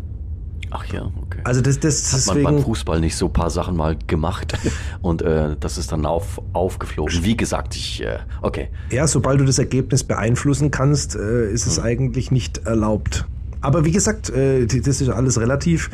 Ach 0.70 0.84
ja, 0.86 1.10
okay. 1.22 1.40
Also 1.42 1.60
das, 1.60 1.80
das 1.80 2.12
Hat 2.12 2.20
deswegen, 2.20 2.42
man 2.44 2.54
beim 2.56 2.64
Fußball 2.64 3.00
nicht 3.00 3.16
so 3.16 3.26
ein 3.26 3.32
paar 3.32 3.50
Sachen 3.50 3.76
mal 3.76 3.96
gemacht 4.06 4.56
und 5.02 5.22
äh, 5.22 5.56
das 5.58 5.78
ist 5.78 5.90
dann 5.90 6.06
auf, 6.06 6.40
aufgeflogen. 6.52 7.24
Wie 7.24 7.36
gesagt, 7.36 7.74
ich, 7.74 8.02
äh, 8.04 8.18
okay. 8.42 8.68
Ja, 8.92 9.08
sobald 9.08 9.40
du 9.40 9.44
das 9.44 9.58
Ergebnis 9.58 10.04
beeinflussen 10.04 10.70
kannst, 10.70 11.16
äh, 11.16 11.50
ist 11.50 11.66
es 11.66 11.78
mhm. 11.78 11.84
eigentlich 11.84 12.30
nicht 12.30 12.58
erlaubt. 12.58 13.26
Aber 13.60 13.84
wie 13.84 13.90
gesagt, 13.90 14.30
äh, 14.30 14.66
das 14.66 15.00
ist 15.00 15.08
alles 15.08 15.40
relativ. 15.40 15.90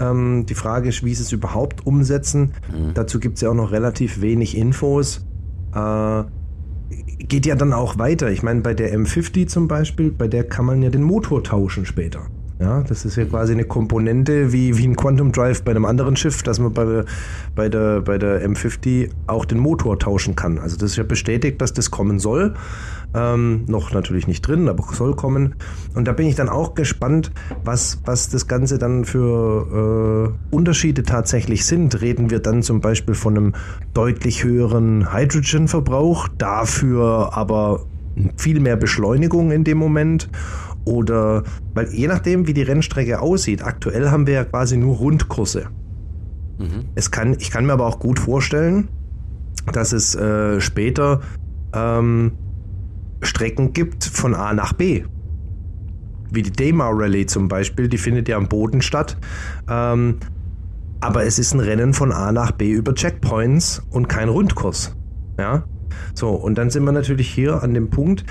Ähm, 0.00 0.46
die 0.46 0.54
Frage 0.54 0.88
ist, 0.88 1.04
wie 1.04 1.14
sie 1.14 1.22
es 1.22 1.32
überhaupt 1.32 1.86
umsetzen. 1.86 2.52
Mhm. 2.70 2.94
Dazu 2.94 3.20
gibt 3.20 3.36
es 3.36 3.42
ja 3.42 3.50
auch 3.50 3.54
noch 3.54 3.72
relativ 3.72 4.20
wenig 4.20 4.56
Infos. 4.56 5.26
Äh, 5.74 6.24
geht 7.18 7.46
ja 7.46 7.54
dann 7.54 7.72
auch 7.72 7.98
weiter. 7.98 8.30
Ich 8.30 8.42
meine, 8.42 8.60
bei 8.60 8.74
der 8.74 8.96
M50 8.96 9.46
zum 9.48 9.68
Beispiel, 9.68 10.10
bei 10.10 10.28
der 10.28 10.44
kann 10.44 10.64
man 10.64 10.82
ja 10.82 10.90
den 10.90 11.02
Motor 11.02 11.42
tauschen 11.44 11.84
später. 11.84 12.22
Ja, 12.60 12.82
das 12.82 13.04
ist 13.04 13.14
ja 13.16 13.24
quasi 13.24 13.52
eine 13.52 13.64
Komponente 13.64 14.52
wie, 14.52 14.76
wie 14.76 14.88
ein 14.88 14.96
Quantum 14.96 15.30
Drive 15.30 15.62
bei 15.62 15.70
einem 15.70 15.84
anderen 15.84 16.16
Schiff, 16.16 16.42
dass 16.42 16.58
man 16.58 16.72
bei, 16.72 17.04
bei, 17.54 17.68
der, 17.68 18.00
bei 18.00 18.18
der 18.18 18.44
M50 18.44 19.10
auch 19.28 19.44
den 19.44 19.58
Motor 19.58 19.98
tauschen 19.98 20.34
kann. 20.34 20.58
Also 20.58 20.76
das 20.76 20.90
ist 20.90 20.96
ja 20.96 21.04
bestätigt, 21.04 21.60
dass 21.60 21.72
das 21.72 21.92
kommen 21.92 22.18
soll. 22.18 22.54
Ähm, 23.14 23.64
noch 23.68 23.92
natürlich 23.92 24.26
nicht 24.26 24.46
drin, 24.46 24.68
aber 24.68 24.84
soll 24.92 25.16
kommen. 25.16 25.54
Und 25.94 26.06
da 26.06 26.12
bin 26.12 26.26
ich 26.26 26.34
dann 26.34 26.50
auch 26.50 26.74
gespannt, 26.74 27.32
was, 27.64 28.02
was 28.04 28.28
das 28.28 28.46
Ganze 28.46 28.78
dann 28.78 29.06
für 29.06 30.34
äh, 30.50 30.54
Unterschiede 30.54 31.02
tatsächlich 31.04 31.64
sind. 31.64 32.02
Reden 32.02 32.30
wir 32.30 32.40
dann 32.40 32.62
zum 32.62 32.80
Beispiel 32.80 33.14
von 33.14 33.36
einem 33.36 33.54
deutlich 33.94 34.44
höheren 34.44 35.12
Hydrogen-Verbrauch, 35.12 36.28
dafür 36.36 37.30
aber 37.32 37.86
viel 38.36 38.60
mehr 38.60 38.76
Beschleunigung 38.76 39.52
in 39.52 39.64
dem 39.64 39.78
Moment 39.78 40.28
oder, 40.84 41.44
weil 41.74 41.88
je 41.92 42.08
nachdem, 42.08 42.46
wie 42.46 42.54
die 42.54 42.62
Rennstrecke 42.62 43.20
aussieht, 43.20 43.62
aktuell 43.62 44.10
haben 44.10 44.26
wir 44.26 44.34
ja 44.34 44.44
quasi 44.44 44.76
nur 44.76 44.96
Rundkurse. 44.96 45.66
Mhm. 46.58 46.86
Es 46.94 47.10
kann, 47.10 47.36
ich 47.38 47.50
kann 47.50 47.66
mir 47.66 47.74
aber 47.74 47.86
auch 47.86 47.98
gut 47.98 48.18
vorstellen, 48.18 48.88
dass 49.72 49.92
es 49.92 50.14
äh, 50.14 50.60
später 50.60 51.20
ähm, 51.74 52.32
Strecken 53.22 53.72
gibt 53.72 54.04
von 54.04 54.34
A 54.34 54.52
nach 54.52 54.72
B. 54.72 55.04
Wie 56.30 56.42
die 56.42 56.52
Daymar 56.52 56.92
Rally 56.94 57.26
zum 57.26 57.48
Beispiel, 57.48 57.88
die 57.88 57.98
findet 57.98 58.28
ja 58.28 58.36
am 58.36 58.48
Boden 58.48 58.82
statt. 58.82 59.16
Ähm, 59.68 60.18
aber 61.00 61.24
es 61.24 61.38
ist 61.38 61.54
ein 61.54 61.60
Rennen 61.60 61.94
von 61.94 62.12
A 62.12 62.32
nach 62.32 62.52
B 62.52 62.70
über 62.70 62.94
Checkpoints 62.94 63.82
und 63.90 64.08
kein 64.08 64.28
Rundkurs. 64.28 64.96
Ja. 65.38 65.64
So, 66.14 66.30
und 66.30 66.58
dann 66.58 66.70
sind 66.70 66.84
wir 66.84 66.92
natürlich 66.92 67.28
hier 67.28 67.62
an 67.62 67.74
dem 67.74 67.90
Punkt, 67.90 68.24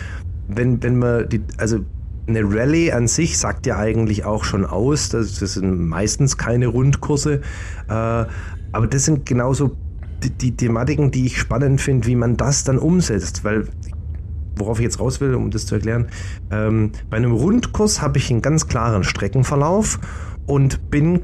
wenn, 0.48 0.82
wenn 0.84 1.00
man 1.00 1.28
die, 1.30 1.42
also 1.58 1.80
eine 2.28 2.44
Rallye 2.44 2.92
an 2.92 3.08
sich 3.08 3.38
sagt 3.38 3.66
ja 3.66 3.78
eigentlich 3.78 4.26
auch 4.26 4.44
schon 4.44 4.66
aus, 4.66 5.10
das, 5.10 5.40
das 5.40 5.54
sind 5.54 5.88
meistens 5.88 6.38
keine 6.38 6.68
Rundkurse, 6.68 7.42
äh, 7.88 7.92
aber 7.92 8.88
das 8.90 9.06
sind 9.06 9.26
genauso 9.26 9.78
die, 10.24 10.32
die 10.32 10.56
Thematiken, 10.56 11.12
die 11.12 11.26
ich 11.26 11.38
spannend 11.38 11.80
finde, 11.80 12.08
wie 12.08 12.16
man 12.16 12.36
das 12.36 12.64
dann 12.64 12.80
umsetzt, 12.80 13.44
weil 13.44 13.68
worauf 14.60 14.80
ich 14.80 14.84
jetzt 14.84 15.00
raus 15.00 15.22
will, 15.22 15.36
um 15.36 15.52
das 15.52 15.66
zu 15.66 15.76
erklären, 15.76 16.08
ähm, 16.52 16.92
bei 17.10 17.18
einem 17.18 17.32
Rundkurs 17.32 18.02
habe 18.02 18.18
ich 18.18 18.30
einen 18.30 18.42
ganz 18.42 18.68
klaren 18.68 19.04
Streckenverlauf 19.04 20.00
und 20.46 20.90
bin 20.90 21.22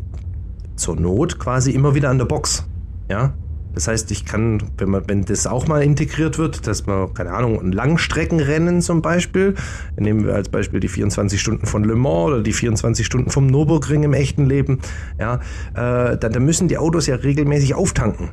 zur 0.76 0.96
Not 0.96 1.39
quasi 1.39 1.72
immer 1.72 1.96
wieder 1.96 2.10
an 2.10 2.17
der 2.17 2.26
Box. 2.26 2.65
Ja, 3.10 3.34
das 3.74 3.88
heißt, 3.88 4.12
ich 4.12 4.26
kann, 4.26 4.62
wenn 4.78 4.89
man, 4.89 5.04
wenn 5.08 5.26
das 5.26 5.48
auch 5.48 5.67
mal 5.67 5.82
integriert 5.82 6.38
wird, 6.38 6.67
dass 6.67 6.86
man, 6.86 7.13
keine 7.13 7.32
Ahnung, 7.32 7.60
ein 7.60 7.72
Langstreckenrennen 7.72 8.82
zum 8.82 9.02
Beispiel, 9.02 9.56
nehmen 9.98 10.26
wir 10.26 10.36
als 10.36 10.50
Beispiel 10.50 10.80
die 10.80 10.88
24 10.88 11.41
Stunden 11.41 11.65
von 11.65 11.84
Le 11.84 11.96
Mans 11.96 12.28
oder 12.28 12.41
die 12.41 12.54
24 12.54 13.06
Stunden 13.06 13.32
vom 13.32 13.48
Nürburgring 13.48 14.04
im 14.04 14.13
echten 14.13 14.46
Leben, 14.46 14.80
ja, 15.19 15.36
äh, 15.74 16.17
dann, 16.17 16.32
dann 16.32 16.46
müssen 16.46 16.67
die 16.67 16.78
Autos 16.78 17.08
ja 17.08 17.15
regelmäßig 17.15 17.74
auftanken. 17.74 18.30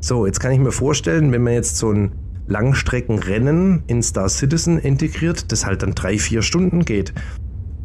So, 0.00 0.26
jetzt 0.26 0.38
kann 0.38 0.52
ich 0.52 0.58
mir 0.58 0.72
vorstellen, 0.72 1.32
wenn 1.32 1.42
man 1.42 1.54
jetzt 1.54 1.78
so 1.78 1.90
ein 1.90 2.12
Langstreckenrennen 2.46 3.82
in 3.86 4.02
Star 4.02 4.28
Citizen 4.28 4.78
integriert, 4.78 5.50
das 5.52 5.66
halt 5.66 5.82
dann 5.82 5.94
drei, 5.94 6.18
vier 6.18 6.42
Stunden 6.42 6.84
geht. 6.84 7.14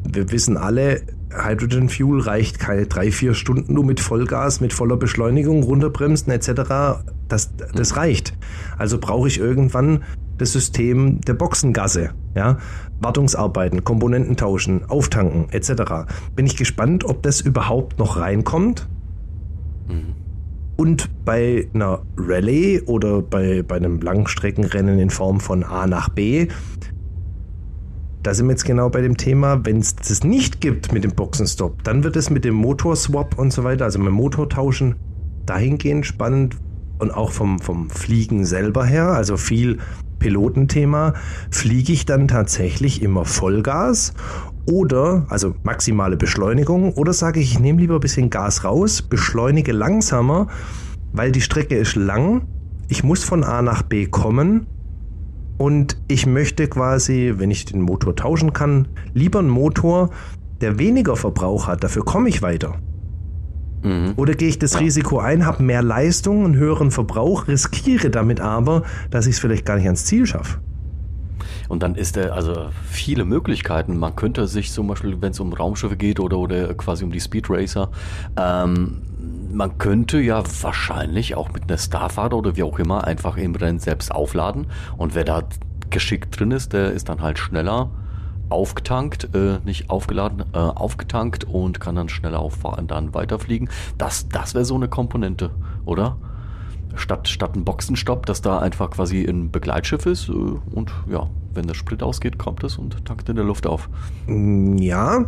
Wir 0.03 0.31
wissen 0.31 0.57
alle, 0.57 1.01
Hydrogen 1.31 1.89
Fuel 1.89 2.21
reicht 2.21 2.59
keine 2.59 2.87
drei, 2.87 3.11
vier 3.11 3.33
Stunden 3.33 3.73
nur 3.73 3.85
mit 3.85 3.99
Vollgas, 3.99 4.61
mit 4.61 4.73
voller 4.73 4.97
Beschleunigung, 4.97 5.63
runterbremsen 5.63 6.31
etc. 6.31 7.03
Das, 7.27 7.51
das 7.73 7.95
reicht. 7.95 8.33
Also 8.77 8.97
brauche 8.97 9.27
ich 9.27 9.39
irgendwann 9.39 10.03
das 10.37 10.53
System 10.53 11.21
der 11.21 11.35
Boxengasse. 11.35 12.11
Ja? 12.33 12.57
Wartungsarbeiten, 12.99 13.83
Komponenten 13.83 14.37
tauschen, 14.37 14.89
auftanken 14.89 15.49
etc. 15.51 16.09
Bin 16.35 16.45
ich 16.47 16.57
gespannt, 16.57 17.05
ob 17.05 17.21
das 17.21 17.41
überhaupt 17.41 17.99
noch 17.99 18.17
reinkommt. 18.17 18.87
Und 20.79 21.25
bei 21.25 21.67
einer 21.73 22.03
Rallye 22.15 22.83
oder 22.83 23.21
bei, 23.21 23.63
bei 23.63 23.75
einem 23.75 23.99
Langstreckenrennen 23.99 24.97
in 24.97 25.09
Form 25.09 25.41
von 25.41 25.65
A 25.65 25.85
nach 25.85 26.07
B, 26.07 26.47
da 28.23 28.33
sind 28.33 28.45
wir 28.45 28.51
jetzt 28.51 28.63
genau 28.63 28.89
bei 28.89 29.01
dem 29.01 29.17
Thema, 29.17 29.59
wenn 29.65 29.79
es 29.79 29.97
das 29.97 30.23
nicht 30.23 30.61
gibt 30.61 30.93
mit 30.93 31.03
dem 31.03 31.11
Boxenstopp, 31.11 31.83
dann 31.83 32.05
wird 32.05 32.15
es 32.15 32.29
mit 32.29 32.45
dem 32.45 32.55
Motorswap 32.55 33.37
und 33.37 33.51
so 33.51 33.65
weiter, 33.65 33.83
also 33.83 33.99
mit 33.99 34.07
dem 34.07 34.13
Motortauschen, 34.13 34.95
dahingehend 35.45 36.05
spannend 36.05 36.55
und 36.99 37.11
auch 37.11 37.31
vom, 37.31 37.59
vom 37.59 37.89
Fliegen 37.89 38.45
selber 38.45 38.85
her, 38.85 39.09
also 39.09 39.35
viel 39.35 39.79
Pilotenthema, 40.19 41.13
fliege 41.51 41.91
ich 41.91 42.05
dann 42.05 42.29
tatsächlich 42.29 43.01
immer 43.01 43.25
Vollgas 43.25 44.13
oder, 44.69 45.25
also 45.29 45.55
maximale 45.63 46.15
Beschleunigung, 46.15 46.93
oder 46.93 47.11
sage 47.13 47.39
ich, 47.39 47.53
ich 47.53 47.59
nehme 47.59 47.81
lieber 47.81 47.95
ein 47.95 47.99
bisschen 47.99 48.29
Gas 48.29 48.63
raus, 48.63 49.01
beschleunige 49.01 49.71
langsamer, 49.71 50.47
weil 51.11 51.31
die 51.31 51.41
Strecke 51.41 51.75
ist 51.75 51.95
lang, 51.95 52.47
ich 52.87 53.03
muss 53.03 53.23
von 53.23 53.43
A 53.43 53.61
nach 53.61 53.81
B 53.81 54.05
kommen 54.05 54.67
und 55.57 55.97
ich 56.07 56.25
möchte 56.25 56.67
quasi, 56.67 57.33
wenn 57.37 57.51
ich 57.51 57.65
den 57.65 57.81
Motor 57.81 58.15
tauschen 58.15 58.53
kann, 58.53 58.87
lieber 59.13 59.39
einen 59.39 59.49
Motor, 59.49 60.11
der 60.61 60.77
weniger 60.77 61.15
Verbrauch 61.15 61.67
hat, 61.67 61.83
dafür 61.83 62.05
komme 62.05 62.29
ich 62.29 62.41
weiter. 62.41 62.75
Mhm. 63.83 64.13
Oder 64.17 64.33
gehe 64.33 64.49
ich 64.49 64.59
das 64.59 64.73
ja. 64.73 64.79
Risiko 64.79 65.19
ein, 65.19 65.45
habe 65.45 65.63
mehr 65.63 65.81
Leistung, 65.81 66.45
einen 66.45 66.55
höheren 66.55 66.91
Verbrauch, 66.91 67.47
riskiere 67.47 68.09
damit 68.09 68.39
aber, 68.39 68.83
dass 69.09 69.25
ich 69.25 69.35
es 69.35 69.39
vielleicht 69.39 69.65
gar 69.65 69.77
nicht 69.77 69.85
ans 69.85 70.05
Ziel 70.05 70.25
schaffe. 70.25 70.59
Und 71.67 71.83
dann 71.83 71.95
ist 71.95 72.17
er 72.17 72.33
also 72.33 72.69
viele 72.89 73.25
Möglichkeiten. 73.25 73.97
Man 73.97 74.15
könnte 74.15 74.47
sich 74.47 74.71
zum 74.71 74.87
Beispiel, 74.87 75.21
wenn 75.21 75.31
es 75.31 75.39
um 75.39 75.53
Raumschiffe 75.53 75.97
geht 75.97 76.19
oder, 76.19 76.37
oder 76.37 76.73
quasi 76.73 77.03
um 77.03 77.11
die 77.11 77.19
Speed 77.19 77.49
Racer, 77.49 77.89
ähm, 78.37 79.01
man 79.51 79.77
könnte 79.77 80.19
ja 80.19 80.43
wahrscheinlich 80.61 81.35
auch 81.35 81.51
mit 81.51 81.63
einer 81.63 81.77
Starfahrt 81.77 82.33
oder 82.33 82.55
wie 82.55 82.63
auch 82.63 82.79
immer 82.79 83.05
einfach 83.05 83.37
im 83.37 83.55
Rennen 83.55 83.79
selbst 83.79 84.11
aufladen. 84.11 84.67
Und 84.97 85.15
wer 85.15 85.23
da 85.23 85.43
geschickt 85.89 86.39
drin 86.39 86.51
ist, 86.51 86.73
der 86.73 86.91
ist 86.91 87.09
dann 87.09 87.21
halt 87.21 87.39
schneller 87.39 87.89
aufgetankt, 88.49 89.35
äh, 89.35 89.59
nicht 89.63 89.89
aufgeladen, 89.89 90.43
äh, 90.53 90.57
aufgetankt 90.57 91.43
und 91.43 91.79
kann 91.79 91.95
dann 91.95 92.09
schneller 92.09 92.39
auffahren, 92.39 92.87
dann 92.87 93.13
weiterfliegen. 93.13 93.69
Das, 93.97 94.27
das 94.29 94.53
wäre 94.53 94.65
so 94.65 94.75
eine 94.75 94.87
Komponente, 94.87 95.51
oder? 95.85 96.17
Statt, 96.99 97.27
statt 97.27 97.55
ein 97.55 97.63
Boxenstopp, 97.63 98.25
dass 98.25 98.41
da 98.41 98.59
einfach 98.59 98.91
quasi 98.91 99.23
ein 99.23 99.51
Begleitschiff 99.51 100.05
ist 100.05 100.29
äh, 100.29 100.31
und 100.31 100.91
ja, 101.09 101.29
wenn 101.53 101.67
der 101.67 101.73
Sprit 101.73 102.03
ausgeht, 102.03 102.37
kommt 102.37 102.63
es 102.63 102.77
und 102.77 103.05
tankt 103.05 103.29
in 103.29 103.35
der 103.35 103.45
Luft 103.45 103.65
auf. 103.65 103.89
Mm, 104.27 104.77
ja, 104.77 105.25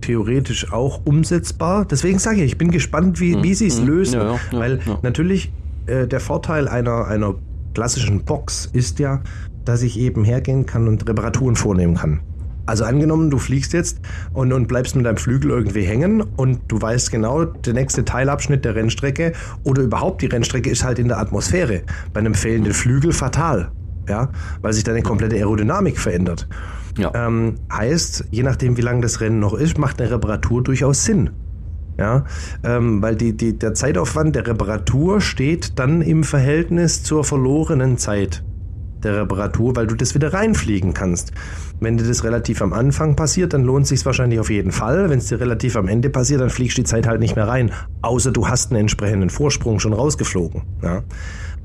theoretisch 0.00 0.72
auch 0.72 1.00
umsetzbar. 1.04 1.84
Deswegen 1.84 2.18
sage 2.18 2.38
ich, 2.38 2.52
ich 2.52 2.58
bin 2.58 2.70
gespannt, 2.70 3.20
wie, 3.20 3.42
wie 3.42 3.54
sie 3.54 3.66
es 3.66 3.80
mhm. 3.80 3.86
lösen. 3.86 4.20
Ja, 4.20 4.32
ja, 4.32 4.38
Weil 4.52 4.80
ja. 4.84 4.98
natürlich 5.02 5.52
äh, 5.86 6.06
der 6.06 6.20
Vorteil 6.20 6.68
einer, 6.68 7.06
einer 7.06 7.34
klassischen 7.74 8.24
Box 8.24 8.66
ist 8.66 8.98
ja, 8.98 9.22
dass 9.64 9.82
ich 9.82 9.98
eben 9.98 10.24
hergehen 10.24 10.66
kann 10.66 10.88
und 10.88 11.08
Reparaturen 11.08 11.56
vornehmen 11.56 11.94
kann. 11.94 12.20
Also 12.68 12.84
angenommen, 12.84 13.30
du 13.30 13.38
fliegst 13.38 13.72
jetzt 13.72 13.98
und, 14.34 14.52
und 14.52 14.68
bleibst 14.68 14.94
mit 14.94 15.06
deinem 15.06 15.16
Flügel 15.16 15.50
irgendwie 15.50 15.84
hängen 15.84 16.20
und 16.20 16.60
du 16.68 16.80
weißt 16.80 17.10
genau, 17.10 17.46
der 17.46 17.72
nächste 17.72 18.04
Teilabschnitt 18.04 18.62
der 18.66 18.74
Rennstrecke 18.74 19.32
oder 19.64 19.80
überhaupt 19.80 20.20
die 20.20 20.26
Rennstrecke 20.26 20.68
ist 20.68 20.84
halt 20.84 20.98
in 20.98 21.08
der 21.08 21.18
Atmosphäre. 21.18 21.80
Bei 22.12 22.20
einem 22.20 22.34
fehlenden 22.34 22.74
Flügel 22.74 23.12
fatal, 23.12 23.72
ja, 24.06 24.28
weil 24.60 24.74
sich 24.74 24.84
deine 24.84 25.00
komplette 25.00 25.36
Aerodynamik 25.36 25.98
verändert. 25.98 26.46
Ja. 26.98 27.10
Ähm, 27.14 27.54
heißt, 27.72 28.26
je 28.32 28.42
nachdem, 28.42 28.76
wie 28.76 28.82
lang 28.82 29.00
das 29.00 29.22
Rennen 29.22 29.40
noch 29.40 29.54
ist, 29.54 29.78
macht 29.78 30.02
eine 30.02 30.10
Reparatur 30.10 30.62
durchaus 30.62 31.06
Sinn. 31.06 31.30
Ja, 31.96 32.26
ähm, 32.64 33.00
weil 33.00 33.16
die, 33.16 33.34
die, 33.34 33.58
der 33.58 33.72
Zeitaufwand 33.72 34.36
der 34.36 34.46
Reparatur 34.46 35.22
steht 35.22 35.78
dann 35.78 36.02
im 36.02 36.22
Verhältnis 36.22 37.02
zur 37.02 37.24
verlorenen 37.24 37.96
Zeit 37.96 38.44
der 39.02 39.22
Reparatur, 39.22 39.76
weil 39.76 39.86
du 39.86 39.94
das 39.94 40.14
wieder 40.14 40.32
reinfliegen 40.32 40.94
kannst. 40.94 41.32
Wenn 41.80 41.96
dir 41.96 42.06
das 42.06 42.24
relativ 42.24 42.62
am 42.62 42.72
Anfang 42.72 43.16
passiert, 43.16 43.52
dann 43.52 43.64
lohnt 43.64 43.86
sich 43.86 44.04
wahrscheinlich 44.04 44.40
auf 44.40 44.50
jeden 44.50 44.72
Fall. 44.72 45.10
Wenn 45.10 45.18
es 45.18 45.26
dir 45.26 45.40
relativ 45.40 45.76
am 45.76 45.88
Ende 45.88 46.10
passiert, 46.10 46.40
dann 46.40 46.50
fliegst 46.50 46.78
du 46.78 46.82
die 46.82 46.86
Zeit 46.86 47.06
halt 47.06 47.20
nicht 47.20 47.36
mehr 47.36 47.48
rein. 47.48 47.70
Außer 48.02 48.32
du 48.32 48.48
hast 48.48 48.70
einen 48.70 48.80
entsprechenden 48.80 49.30
Vorsprung 49.30 49.78
schon 49.78 49.92
rausgeflogen. 49.92 50.62
Ja. 50.82 51.02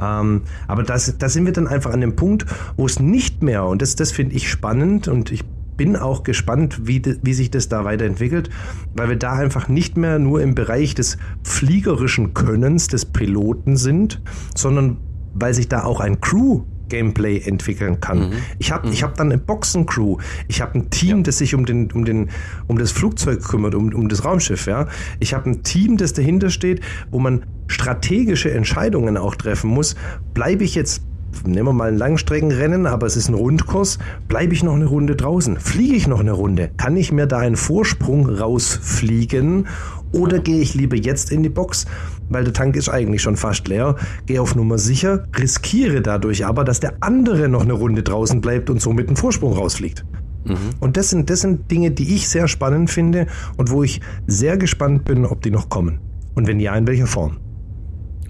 Ähm, 0.01 0.41
aber 0.67 0.83
da 0.83 0.97
sind 0.97 1.45
wir 1.45 1.53
dann 1.53 1.67
einfach 1.67 1.91
an 1.91 2.01
dem 2.01 2.15
Punkt, 2.15 2.45
wo 2.77 2.85
es 2.85 2.99
nicht 2.99 3.43
mehr, 3.43 3.65
und 3.65 3.81
das, 3.81 3.95
das 3.95 4.11
finde 4.11 4.35
ich 4.35 4.49
spannend 4.49 5.07
und 5.07 5.31
ich 5.31 5.43
bin 5.77 5.95
auch 5.95 6.23
gespannt, 6.23 6.87
wie, 6.87 6.99
de, 6.99 7.17
wie 7.23 7.33
sich 7.33 7.51
das 7.51 7.67
da 7.67 7.83
weiterentwickelt, 7.83 8.49
weil 8.95 9.09
wir 9.09 9.15
da 9.15 9.33
einfach 9.33 9.67
nicht 9.67 9.97
mehr 9.97 10.19
nur 10.19 10.41
im 10.41 10.55
Bereich 10.55 10.95
des 10.95 11.17
fliegerischen 11.43 12.33
Könnens 12.33 12.87
des 12.87 13.05
Piloten 13.05 13.75
sind, 13.75 14.21
sondern 14.55 14.97
weil 15.33 15.53
sich 15.53 15.67
da 15.67 15.83
auch 15.83 15.99
ein 15.99 16.21
Crew 16.21 16.63
Gameplay 16.93 17.39
entwickeln 17.39 17.99
kann. 17.99 18.29
Mhm. 18.29 18.33
Ich 18.59 18.71
habe 18.71 18.85
mhm. 18.85 18.93
ich 18.93 19.01
hab 19.01 19.15
dann 19.17 19.31
eine 19.31 19.39
Boxencrew, 19.39 20.17
ich 20.47 20.61
habe 20.61 20.77
ein 20.77 20.91
Team, 20.91 21.17
ja. 21.17 21.23
das 21.23 21.39
sich 21.39 21.55
um, 21.55 21.65
den, 21.65 21.91
um, 21.91 22.05
den, 22.05 22.29
um 22.67 22.77
das 22.77 22.91
Flugzeug 22.91 23.43
kümmert, 23.43 23.73
um, 23.73 23.91
um 23.93 24.09
das 24.09 24.23
Raumschiff. 24.23 24.67
Ja? 24.67 24.87
Ich 25.19 25.33
habe 25.33 25.49
ein 25.49 25.63
Team, 25.63 25.97
das 25.97 26.13
dahinter 26.13 26.51
steht, 26.51 26.81
wo 27.09 27.17
man 27.17 27.45
strategische 27.65 28.51
Entscheidungen 28.51 29.17
auch 29.17 29.35
treffen 29.35 29.71
muss. 29.71 29.95
Bleibe 30.35 30.63
ich 30.63 30.75
jetzt 30.75 31.01
nehmen 31.47 31.69
wir 31.69 31.73
mal 31.73 31.87
ein 31.87 31.97
Langstreckenrennen, 31.97 32.85
aber 32.85 33.07
es 33.07 33.17
ist 33.17 33.27
ein 33.27 33.33
Rundkurs, 33.33 33.97
bleibe 34.27 34.53
ich 34.53 34.61
noch 34.61 34.75
eine 34.75 34.85
Runde 34.85 35.15
draußen? 35.15 35.59
Fliege 35.59 35.95
ich 35.95 36.07
noch 36.07 36.19
eine 36.19 36.31
Runde? 36.31 36.69
Kann 36.77 36.95
ich 36.95 37.11
mir 37.11 37.25
da 37.25 37.39
einen 37.39 37.55
Vorsprung 37.55 38.29
rausfliegen 38.29 39.65
oder 40.13 40.39
gehe 40.39 40.61
ich 40.61 40.73
lieber 40.73 40.95
jetzt 40.95 41.31
in 41.31 41.43
die 41.43 41.49
Box, 41.49 41.85
weil 42.29 42.43
der 42.43 42.53
Tank 42.53 42.75
ist 42.75 42.89
eigentlich 42.89 43.21
schon 43.21 43.35
fast 43.35 43.67
leer, 43.67 43.97
gehe 44.25 44.41
auf 44.41 44.55
Nummer 44.55 44.77
sicher, 44.77 45.27
riskiere 45.37 46.01
dadurch 46.01 46.45
aber, 46.45 46.63
dass 46.63 46.79
der 46.79 46.95
andere 47.01 47.49
noch 47.49 47.63
eine 47.63 47.73
Runde 47.73 48.03
draußen 48.03 48.39
bleibt 48.39 48.69
und 48.69 48.81
somit 48.81 49.07
einen 49.07 49.17
Vorsprung 49.17 49.53
rausfliegt. 49.53 50.05
Mhm. 50.45 50.57
Und 50.79 50.97
das 50.97 51.09
sind, 51.09 51.29
das 51.29 51.41
sind 51.41 51.69
Dinge, 51.69 51.91
die 51.91 52.15
ich 52.15 52.29
sehr 52.29 52.47
spannend 52.47 52.89
finde 52.89 53.27
und 53.57 53.71
wo 53.71 53.83
ich 53.83 54.01
sehr 54.27 54.57
gespannt 54.57 55.05
bin, 55.05 55.25
ob 55.25 55.41
die 55.41 55.51
noch 55.51 55.69
kommen. 55.69 55.99
Und 56.35 56.47
wenn 56.47 56.59
ja, 56.59 56.75
in 56.75 56.87
welcher 56.87 57.07
Form. 57.07 57.37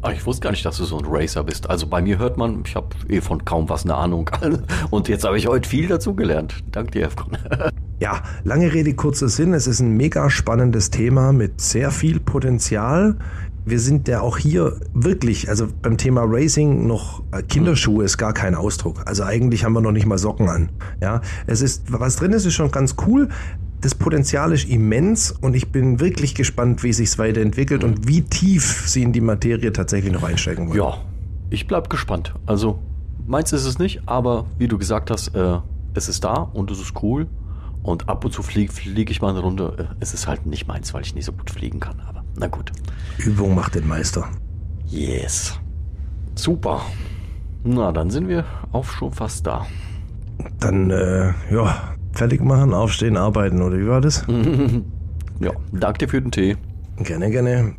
Ach, 0.02 0.12
ich 0.12 0.26
wusste 0.26 0.44
gar 0.44 0.52
nicht, 0.52 0.66
dass 0.66 0.78
du 0.78 0.84
so 0.84 0.98
ein 0.98 1.06
Racer 1.06 1.46
bist. 1.46 1.70
Also 1.70 1.88
bei 1.88 2.02
mir 2.02 2.20
hört 2.20 2.38
man, 2.38 2.64
ich 2.66 2.76
habe 2.76 2.90
eh 3.08 3.22
von 3.22 3.46
kaum 3.46 3.70
was 3.70 3.86
eine 3.86 3.96
Ahnung. 3.96 4.30
Und 4.90 5.08
jetzt 5.08 5.24
habe 5.24 5.38
ich 5.38 5.48
heute 5.48 5.68
viel 5.68 5.88
dazugelernt. 5.88 6.56
Dank 6.72 6.92
dir, 6.92 7.06
Efkon. 7.06 7.38
Ja, 8.04 8.22
lange 8.44 8.74
Rede, 8.74 8.94
kurzer 8.96 9.30
Sinn. 9.30 9.54
Es 9.54 9.66
ist 9.66 9.80
ein 9.80 9.96
mega 9.96 10.30
spannendes 10.30 10.90
Thema 10.90 11.32
mit 11.32 11.62
sehr 11.62 11.90
viel 11.90 12.20
Potenzial. 12.20 13.16
Wir 13.66 13.80
sind 13.80 14.10
ja 14.10 14.20
auch 14.20 14.38
hier 14.38 14.76
wirklich, 14.94 15.48
also 15.48 15.68
beim 15.82 15.96
Thema 15.96 16.24
Racing 16.26 16.86
noch 16.86 17.24
äh, 17.32 17.42
Kinderschuhe 17.42 18.04
ist 18.04 18.18
gar 18.18 18.34
kein 18.34 18.56
Ausdruck. 18.56 19.04
Also 19.06 19.24
eigentlich 19.24 19.64
haben 19.64 19.72
wir 19.72 19.80
noch 19.80 19.94
nicht 19.94 20.06
mal 20.06 20.18
Socken 20.18 20.50
an. 20.50 20.70
Ja, 21.02 21.22
es 21.48 21.62
ist, 21.62 21.94
was 21.94 22.18
drin 22.18 22.34
ist, 22.34 22.46
ist 22.46 22.56
schon 22.56 22.72
ganz 22.72 22.98
cool. 23.08 23.30
Das 23.80 23.96
Potenzial 23.96 24.52
ist 24.52 24.68
immens 24.68 25.32
und 25.32 25.56
ich 25.56 25.72
bin 25.72 26.02
wirklich 26.02 26.36
gespannt, 26.36 26.84
wie 26.84 26.92
sich 26.92 27.08
es 27.08 27.18
weiterentwickelt 27.18 27.86
und 27.86 28.06
wie 28.06 28.24
tief 28.24 28.84
sie 28.86 29.04
in 29.04 29.14
die 29.14 29.22
Materie 29.22 29.72
tatsächlich 29.72 30.12
noch 30.12 30.24
einsteigen 30.24 30.68
wollen. 30.68 30.78
Ja, 30.78 30.98
ich 31.50 31.68
bleib 31.68 31.90
gespannt. 31.90 32.34
Also 32.48 32.80
meins 33.26 33.54
ist 33.54 33.64
es 33.64 33.80
nicht, 33.80 34.02
aber 34.08 34.46
wie 34.58 34.68
du 34.68 34.78
gesagt 34.78 35.10
hast, 35.10 35.34
äh, 35.34 35.60
es 35.94 36.10
ist 36.10 36.26
da 36.26 36.34
und 36.34 36.70
es 36.70 36.82
ist 36.82 37.02
cool. 37.02 37.28
Und 37.84 38.08
ab 38.08 38.24
und 38.24 38.32
zu 38.32 38.42
fliege 38.42 38.72
flieg 38.72 39.12
ich 39.12 39.22
mal 39.22 39.30
eine 39.30 39.40
Runde. 39.40 39.96
Es 40.00 40.14
ist 40.14 40.28
halt 40.28 40.46
nicht 40.46 40.68
meins, 40.68 40.94
weil 40.94 41.02
ich 41.02 41.14
nicht 41.14 41.26
so 41.26 41.34
gut 41.34 41.50
fliegen 41.50 41.80
kann. 41.80 42.00
Aber 42.00 42.24
na 42.38 42.48
gut. 42.48 42.72
Übung 43.18 43.54
macht 43.56 43.76
den 43.76 43.88
Meister. 43.88 44.30
Yes. 44.88 45.60
Super. 46.36 46.82
Na, 47.64 47.92
dann 47.92 48.10
sind 48.10 48.28
wir 48.28 48.46
auch 48.72 48.86
schon 48.86 49.12
fast 49.12 49.46
da. 49.46 49.66
Dann, 50.60 50.90
äh, 50.92 51.34
ja, 51.52 51.94
fertig 52.14 52.42
machen, 52.42 52.74
aufstehen, 52.74 53.18
arbeiten, 53.18 53.62
oder 53.62 53.78
wie 53.78 53.88
war 53.88 54.02
das? 54.02 54.26
ja, 55.40 55.52
danke 55.72 56.00
dir 56.00 56.10
für 56.10 56.22
den 56.22 56.32
Tee. 56.32 56.58
Gerne, 56.98 57.30
gerne. 57.32 57.76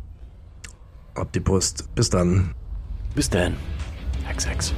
Ab 1.15 1.31
die 1.33 1.39
Post. 1.39 1.93
Bis 1.95 2.09
dann. 2.09 2.53
Bis 3.15 3.29
dann. 3.29 3.53
Hex, 4.25 4.47
Hex. 4.47 4.73